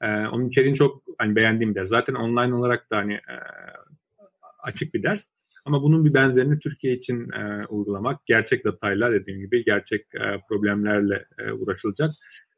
[0.02, 1.88] E, onun içeriğini çok hani beğendiğim ders.
[1.88, 3.36] Zaten online olarak da hani e,
[4.62, 5.24] açık bir ders.
[5.64, 11.26] Ama bunun bir benzerini Türkiye için e, uygulamak, gerçek datayla dediğim gibi gerçek e, problemlerle
[11.38, 12.10] e, uğraşılacak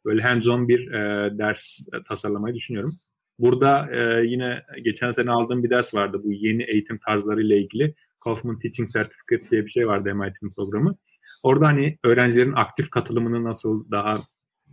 [0.04, 2.98] böyle hands-on bir e, ders tasarlamayı düşünüyorum.
[3.38, 6.20] Burada e, yine geçen sene aldığım bir ders vardı.
[6.24, 7.94] Bu yeni eğitim tarzları ile ilgili.
[8.24, 10.96] Kaufman Teaching Certificate diye bir şey vardı MIT'nin programı.
[11.42, 14.20] Orada hani öğrencilerin aktif katılımını nasıl daha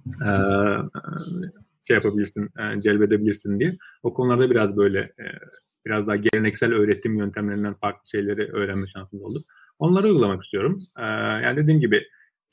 [0.05, 0.29] e,
[1.87, 3.77] şey yapabilirsin, e, celbedebilirsin diye.
[4.03, 5.25] O konularda biraz böyle e,
[5.85, 9.43] biraz daha geleneksel öğretim yöntemlerinden farklı şeyleri öğrenme şansım oldu.
[9.79, 10.79] Onları uygulamak istiyorum.
[10.97, 11.03] E,
[11.43, 12.03] yani dediğim gibi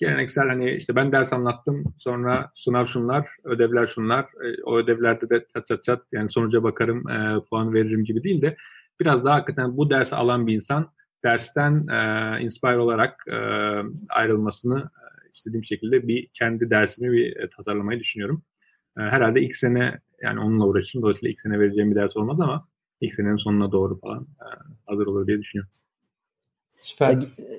[0.00, 4.24] geleneksel hani işte ben ders anlattım sonra sınav şunlar, ödevler şunlar.
[4.24, 8.42] E, o ödevlerde de çat çat çat yani sonuca bakarım, e, puan veririm gibi değil
[8.42, 8.56] de
[9.00, 10.92] biraz daha hakikaten bu dersi alan bir insan
[11.24, 13.24] dersten e, inspire olarak
[14.08, 14.90] ayrılmasını
[15.34, 18.42] istediğim şekilde bir kendi dersimi bir tasarlamayı düşünüyorum.
[18.96, 21.02] Herhalde ilk sene yani onunla uğraşırım.
[21.02, 22.68] Dolayısıyla ilk sene vereceğim bir ders olmaz ama
[23.00, 24.46] ilk senenin sonuna doğru falan e,
[24.86, 25.70] hazır olur diye düşünüyorum.
[26.80, 27.18] Süper.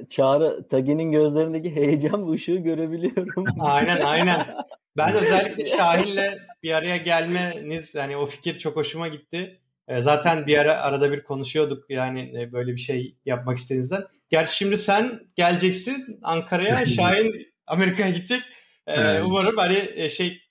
[0.09, 3.45] Çağrı, Tagi'nin gözlerindeki heyecan ışığı görebiliyorum.
[3.59, 4.55] aynen aynen.
[4.97, 9.59] Ben özellikle Şahin'le bir araya gelmeniz yani o fikir çok hoşuma gitti.
[9.88, 14.03] E, zaten bir ara arada bir konuşuyorduk yani e, böyle bir şey yapmak istediğinizden.
[14.30, 18.41] Gerçi şimdi sen geleceksin Ankara'ya, Şahin Amerika'ya gidecek.
[18.88, 19.24] E, evet.
[19.26, 20.41] Umarım hani şey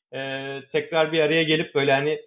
[0.73, 2.21] tekrar bir araya gelip böyle hani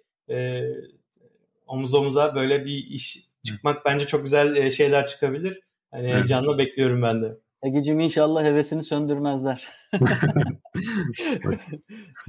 [1.66, 5.60] omuz omuza böyle bir iş çıkmak bence çok güzel şeyler çıkabilir.
[5.94, 6.16] Hani evet.
[6.16, 7.38] heyecanla bekliyorum ben de.
[7.62, 9.68] Egeciğim inşallah hevesini söndürmezler.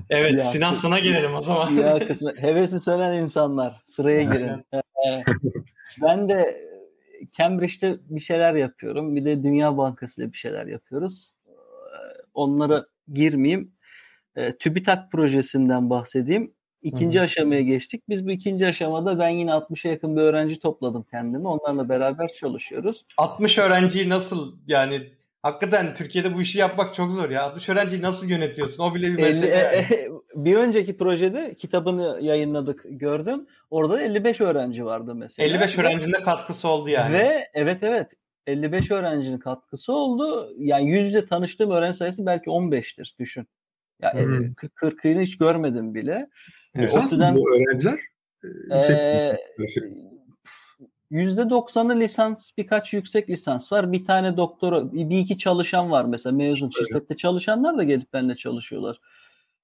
[0.10, 1.72] evet ya, Sinan sana gelelim o zaman.
[1.72, 4.66] ya kısmı, hevesi sönen insanlar sıraya girin.
[6.02, 6.62] Ben de
[7.38, 9.16] Cambridge'de bir şeyler yapıyorum.
[9.16, 11.34] Bir de Dünya Bankası'da bir şeyler yapıyoruz.
[11.48, 11.52] Ee,
[12.34, 13.72] onlara girmeyeyim.
[14.36, 16.54] E, TÜBİTAK projesinden bahsedeyim.
[16.86, 17.26] İkinci Hı-hı.
[17.26, 18.04] aşamaya geçtik.
[18.10, 21.48] Biz bu ikinci aşamada ben yine 60'a yakın bir öğrenci topladım kendime.
[21.48, 23.06] Onlarla beraber çalışıyoruz.
[23.18, 25.02] 60 öğrenciyi nasıl yani
[25.46, 27.44] Hakikaten Türkiye'de bu işi yapmak çok zor ya.
[27.44, 28.84] 60 öğrenciyi nasıl yönetiyorsun?
[28.84, 29.48] O bile bir mesele.
[29.48, 29.76] 50, yani.
[29.76, 33.48] e, bir önceki projede kitabını yayınladık gördüm.
[33.70, 35.48] Orada 55 öğrenci vardı mesela.
[35.48, 37.14] 55 öğrencinin de katkısı oldu yani.
[37.14, 38.14] Ve evet evet
[38.48, 40.54] 55 öğrencinin katkısı oldu.
[40.58, 43.48] Yani yüz yüze tanıştığım öğrenci sayısı belki 15'tir düşün.
[44.02, 44.54] Ya yani hmm.
[44.54, 46.30] 40'ını hiç görmedim bile.
[46.76, 48.00] Esas Otudan, bu öğrenciler?
[48.72, 49.38] E,
[51.12, 53.92] %90'ı lisans, birkaç yüksek lisans var.
[53.92, 56.72] Bir tane doktora, bir iki çalışan var mesela mezun.
[56.78, 56.88] Evet.
[56.88, 59.00] Şirkette çalışanlar da gelip benimle çalışıyorlar.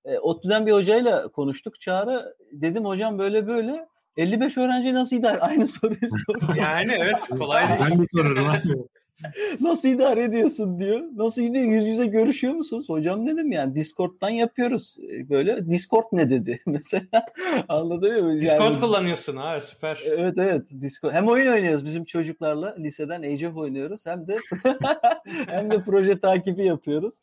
[0.05, 1.82] E, ODTÜ'den bir hocayla konuştuk.
[1.82, 3.88] Çağrı dedim hocam böyle böyle
[4.18, 5.39] 55 öğrenci nasıl idare?
[5.41, 6.55] Aynı soruyu soruyor.
[6.55, 7.80] yani evet kolay değil.
[7.91, 8.47] Ben de sorarım.
[9.61, 11.01] Nasıl idare ediyorsun diyor.
[11.15, 11.65] Nasıl gidiyor?
[11.65, 12.89] Yüz yüze görüşüyor musunuz?
[12.89, 14.95] Hocam dedim yani Discord'dan yapıyoruz.
[15.09, 17.26] Ee, böyle Discord ne dedi mesela.
[17.69, 18.41] Anladın mı?
[18.41, 20.03] Discord yani, kullanıyorsun ha süper.
[20.05, 20.61] Evet evet.
[20.82, 21.13] Discord.
[21.13, 22.76] Hem oyun oynuyoruz bizim çocuklarla.
[22.80, 24.05] Liseden Age of oynuyoruz.
[24.05, 24.38] Hem de
[25.47, 27.22] hem de proje takibi yapıyoruz.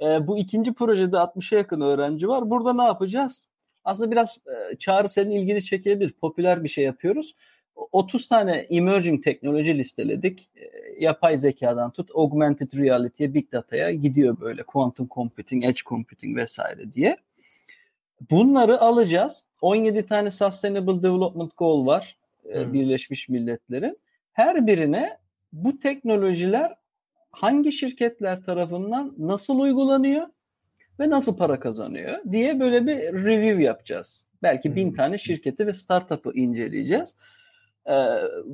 [0.00, 2.50] Ee, bu ikinci projede 60'a yakın öğrenci var.
[2.50, 3.48] Burada ne yapacağız?
[3.84, 4.38] Aslında biraz
[4.72, 6.12] e, Çağrı senin ilgini çekebilir.
[6.12, 7.34] Popüler bir şey yapıyoruz.
[7.92, 10.50] 30 tane emerging teknoloji listeledik.
[10.56, 10.70] E,
[11.04, 17.16] yapay zekadan tut augmented reality'ye, big data'ya gidiyor böyle quantum computing, edge computing vesaire diye.
[18.30, 19.44] Bunları alacağız.
[19.60, 22.72] 17 tane Sustainable Development Goal var hmm.
[22.72, 23.98] Birleşmiş Milletler'in.
[24.32, 25.18] Her birine
[25.52, 26.74] bu teknolojiler
[27.30, 30.26] hangi şirketler tarafından nasıl uygulanıyor
[31.00, 34.26] ve nasıl para kazanıyor diye böyle bir review yapacağız.
[34.42, 37.14] Belki bin tane şirketi ve startup'ı inceleyeceğiz.
[37.86, 37.94] E,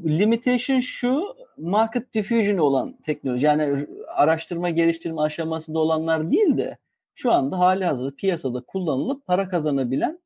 [0.04, 6.78] limitation şu market diffusion olan teknoloji yani araştırma geliştirme aşamasında olanlar değil de
[7.14, 10.20] şu anda hali hazırda piyasada kullanılıp para kazanabilen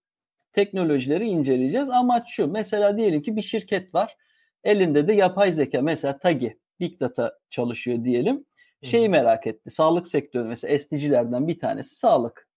[0.53, 1.89] teknolojileri inceleyeceğiz.
[1.89, 4.17] Amaç şu mesela diyelim ki bir şirket var
[4.65, 8.45] elinde de yapay zeka mesela TAGI Big Data çalışıyor diyelim.
[8.83, 9.71] Şeyi merak etti.
[9.71, 12.49] Sağlık sektörü mesela SDG'lerden bir tanesi sağlık.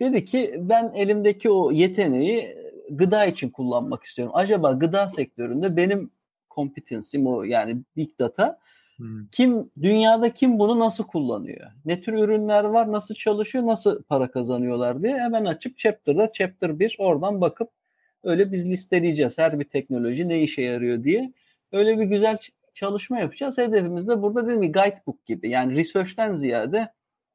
[0.00, 2.56] Dedi ki ben elimdeki o yeteneği
[2.96, 4.34] gıda için kullanmak istiyorum.
[4.36, 6.10] Acaba gıda sektöründe benim
[6.50, 8.58] competency'm o yani big data
[8.96, 9.26] hmm.
[9.32, 11.70] kim dünyada kim bunu nasıl kullanıyor?
[11.84, 12.92] Ne tür ürünler var?
[12.92, 13.66] Nasıl çalışıyor?
[13.66, 17.70] Nasıl para kazanıyorlar diye hemen açıp chapter'da chapter 1 oradan bakıp
[18.24, 21.32] öyle biz listeleyeceğiz her bir teknoloji ne işe yarıyor diye.
[21.72, 22.38] Öyle bir güzel
[22.74, 23.58] çalışma yapacağız.
[23.58, 25.50] Hedefimiz de burada değil mi guidebook gibi.
[25.50, 26.92] Yani research'ten ziyade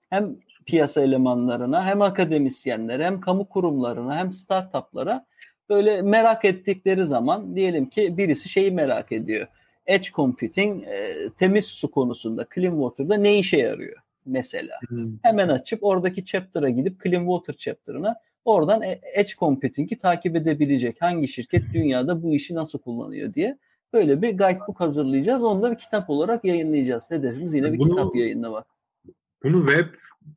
[0.10, 0.36] hem
[0.68, 5.26] piyasa elemanlarına hem akademisyenlere hem kamu kurumlarına hem startuplara
[5.70, 9.47] böyle merak ettikleri zaman diyelim ki birisi şeyi merak ediyor.
[9.86, 14.80] Edge computing e, temiz su konusunda clean water'da ne işe yarıyor mesela.
[14.88, 15.18] Hmm.
[15.22, 18.15] Hemen açıp oradaki chapter'a gidip clean water chapter'ına
[18.45, 21.01] oradan e, edge computing'i takip edebilecek.
[21.01, 23.57] Hangi şirket dünyada bu işi nasıl kullanıyor diye.
[23.93, 25.43] Böyle bir guidebook hazırlayacağız.
[25.43, 27.11] Onu da bir kitap olarak yayınlayacağız.
[27.11, 28.68] Hedefimiz yine bir bunu, kitap yayınlamak.
[29.43, 29.88] Bunu web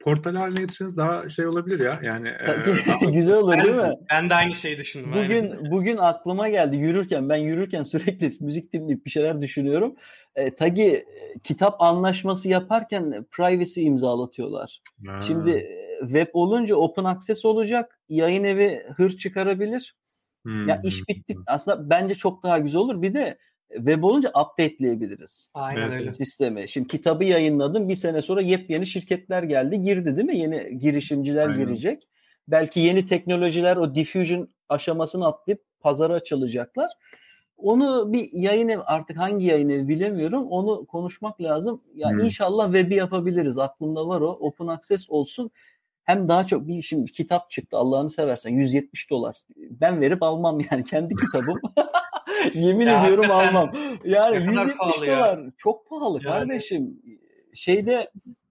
[0.01, 2.01] portal haline getirseniz daha şey olabilir ya.
[2.03, 3.93] Yani e, güzel olur değil mi?
[4.13, 5.13] Ben de aynı şeyi düşündüm.
[5.13, 5.71] Bugün aynen.
[5.71, 9.95] bugün aklıma geldi yürürken ben yürürken sürekli müzik dinleyip bir şeyler düşünüyorum.
[10.35, 11.07] E, Tagi
[11.43, 14.83] kitap anlaşması yaparken privacy imzalatıyorlar.
[15.07, 15.21] Ha.
[15.23, 18.01] Şimdi e, web olunca open access olacak.
[18.09, 19.97] Yayın evi hır çıkarabilir.
[20.45, 20.69] Hmm.
[20.69, 21.37] Ya iş bitti.
[21.47, 23.03] Aslında bence çok daha güzel olur.
[23.03, 23.39] Bir de
[23.75, 25.51] web olunca updateleyebiliriz.
[25.55, 26.13] Aynen öyle.
[26.13, 26.69] Sistemi.
[26.69, 27.89] Şimdi kitabı yayınladım.
[27.89, 29.81] Bir sene sonra yepyeni şirketler geldi.
[29.81, 30.39] Girdi değil mi?
[30.39, 31.59] Yeni girişimciler Aynen.
[31.59, 32.09] girecek.
[32.49, 36.91] Belki yeni teknolojiler o diffusion aşamasını atlayıp pazara açılacaklar.
[37.57, 40.47] Onu bir yayın ev artık hangi yayın evi bilemiyorum.
[40.47, 41.83] Onu konuşmak lazım.
[41.95, 42.19] Ya hmm.
[42.19, 43.59] inşallah web'i yapabiliriz.
[43.59, 44.29] Aklımda var o.
[44.31, 45.51] Open access olsun.
[46.05, 49.37] Hem daha çok bir şimdi kitap çıktı Allah'ını seversen 170 dolar.
[49.57, 51.61] Ben verip almam yani kendi kitabım.
[52.55, 53.73] Yemin ya ediyorum almam.
[54.05, 55.41] Yani 170 dolar ya.
[55.59, 56.33] çok pahalı yani.
[56.33, 57.03] kardeşim.
[57.55, 58.11] Şeyde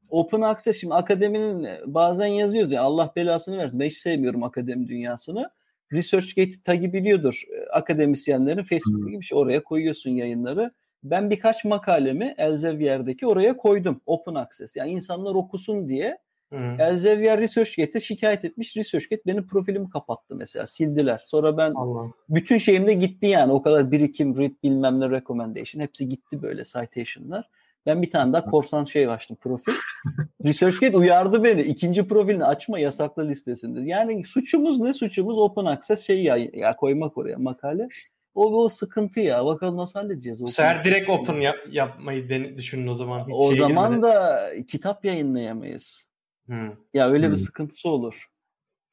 [0.09, 3.79] Open Access şimdi akademinin bazen yazıyoruz ya Allah belasını versin.
[3.79, 5.49] Ben hiç sevmiyorum akademi dünyasını.
[5.93, 9.37] ResearchGate tagi biliyordur akademisyenlerin Facebook gibi şey.
[9.37, 10.71] Oraya koyuyorsun yayınları.
[11.03, 14.01] Ben birkaç makalemi Elsevier'deki oraya koydum.
[14.05, 14.75] Open access.
[14.75, 16.17] Yani insanlar okusun diye.
[16.49, 16.79] Hmm.
[16.81, 18.77] Elsevier ResearchGate'e şikayet etmiş.
[18.77, 20.67] ResearchGate benim profilimi kapattı mesela.
[20.67, 21.21] Sildiler.
[21.23, 22.11] Sonra ben Allah.
[22.29, 23.51] bütün şeyim de gitti yani.
[23.51, 25.81] O kadar birikim, read bilmem ne recommendation.
[25.81, 27.49] Hepsi gitti böyle citation'lar.
[27.85, 29.73] Ben bir tane daha korsan şey açtım profil.
[30.45, 31.61] ResearchGate uyardı beni.
[31.61, 33.81] İkinci profilini açma yasaklı listesinde.
[33.81, 34.93] Yani suçumuz ne?
[34.93, 37.87] Suçumuz open access şey ya, ya koymak oraya makale.
[38.35, 39.45] O, o sıkıntı ya.
[39.45, 40.41] Bakalım nasıl halledeceğiz.
[40.47, 43.19] Ser direkt open yap, yapmayı den- düşünün o zaman.
[43.19, 46.08] Hiç o zaman da kitap yayınlayamayız.
[46.49, 46.71] Hmm.
[46.93, 47.33] Ya öyle hmm.
[47.33, 48.29] bir sıkıntısı olur.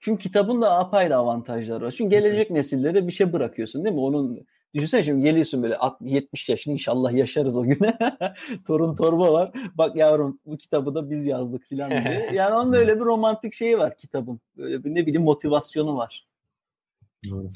[0.00, 1.94] Çünkü kitabın da apayrı avantajları var.
[1.98, 4.00] Çünkü gelecek nesillere bir şey bırakıyorsun değil mi?
[4.00, 4.46] Onun
[4.76, 7.98] Düşünsene şimdi geliyorsun böyle 70 yaşını inşallah yaşarız o güne.
[8.66, 9.50] Torun torba var.
[9.74, 12.30] Bak yavrum bu kitabı da biz yazdık filan diye.
[12.32, 14.40] Yani onun da öyle bir romantik şeyi var kitabın.
[14.57, 16.26] Böyle bir ne bileyim motivasyonu var.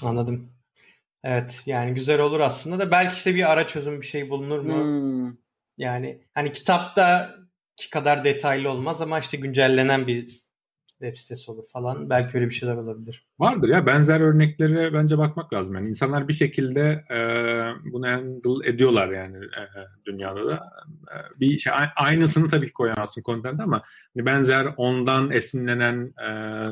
[0.03, 0.53] Anladım.
[1.24, 4.74] Evet yani güzel olur aslında da belki işte bir ara çözüm bir şey bulunur mu?
[4.74, 5.36] Hmm.
[5.78, 7.34] Yani hani kitapta
[7.81, 10.26] ki kadar detaylı olmaz ama işte güncellenen bir
[11.01, 12.11] web sitesi olur falan.
[12.11, 13.26] Belki öyle bir şeyler olabilir.
[13.39, 15.74] Vardır ya benzer örneklere bence bakmak lazım.
[15.74, 17.18] Yani insanlar bir şekilde e,
[17.93, 19.62] bunu handle ediyorlar yani e,
[20.07, 20.55] dünyada da.
[21.14, 23.83] E, bir şey aynısını tabii ki koyamazsın kontente ama
[24.16, 26.28] hani benzer ondan esinlenen e,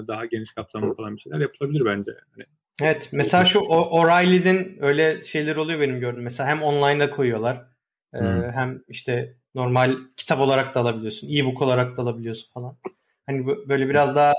[0.09, 2.11] daha geniş kapsamlı falan bir şeyler yapılabilir bence.
[2.35, 2.45] Hani,
[2.83, 6.23] evet mesela şu O'Reilly'nin öyle şeyler oluyor benim gördüğüm.
[6.23, 7.69] Mesela hem online'da koyuyorlar
[8.15, 8.21] e,
[8.55, 12.79] hem işte normal kitap olarak da alabiliyorsun, e-book olarak da alabiliyorsun falan.
[13.27, 14.35] Hani böyle biraz daha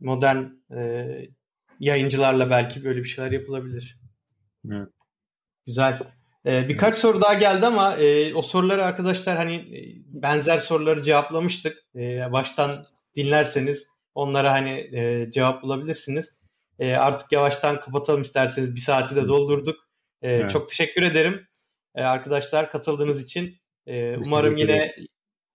[0.00, 0.44] modern
[0.76, 1.08] e,
[1.80, 4.00] yayıncılarla belki böyle bir şeyler yapılabilir.
[4.70, 4.88] Evet.
[5.66, 5.98] Güzel.
[6.46, 11.84] Ee, birkaç soru daha geldi ama e, o soruları arkadaşlar hani e, benzer soruları cevaplamıştık.
[11.96, 12.84] E, baştan
[13.16, 16.38] dinlerseniz onlara hani e, cevap bulabilirsiniz.
[16.78, 18.74] E, artık yavaştan kapatalım isterseniz.
[18.74, 19.76] Bir saati de doldurduk.
[20.22, 20.50] E, evet.
[20.50, 21.46] Çok teşekkür ederim
[21.94, 23.57] e, arkadaşlar katıldığınız için.
[23.88, 24.94] E, umarım yine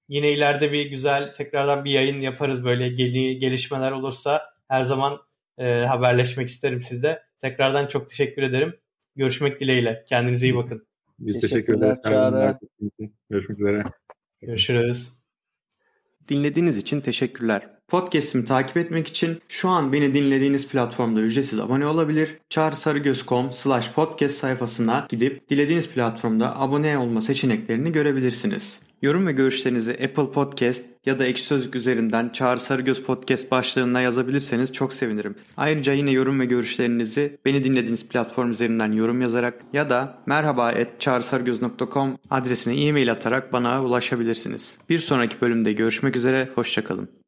[0.10, 5.20] Yine ileride bir güzel tekrardan bir yayın yaparız böyle yeni gelişmeler olursa her zaman
[5.58, 7.24] e, haberleşmek isterim sizde.
[7.38, 8.74] Tekrardan çok teşekkür ederim.
[9.16, 10.04] Görüşmek dileğiyle.
[10.10, 10.88] Kendinize iyi bakın.
[11.20, 11.98] Biz teşekkür ederiz.
[13.30, 13.84] Görüşmek üzere.
[14.42, 15.10] Görüşürüz.
[16.30, 17.70] Dinlediğiniz için teşekkürler.
[17.94, 22.38] Podcast'imi takip etmek için şu an beni dinlediğiniz platformda ücretsiz abone olabilir.
[22.50, 28.80] çağrısarıgöz.com slash podcast sayfasına gidip dilediğiniz platformda abone olma seçeneklerini görebilirsiniz.
[29.02, 34.74] Yorum ve görüşlerinizi Apple Podcast ya da Ekşi Sözlük üzerinden Çağrı Sarıgöz Podcast başlığına yazabilirseniz
[34.74, 35.36] çok sevinirim.
[35.58, 42.82] Ayrıca yine yorum ve görüşlerinizi beni dinlediğiniz platform üzerinden yorum yazarak ya da merhaba.çağrısarıgöz.com adresine
[42.86, 44.78] e-mail atarak bana ulaşabilirsiniz.
[44.90, 47.23] Bir sonraki bölümde görüşmek üzere, hoşçakalın.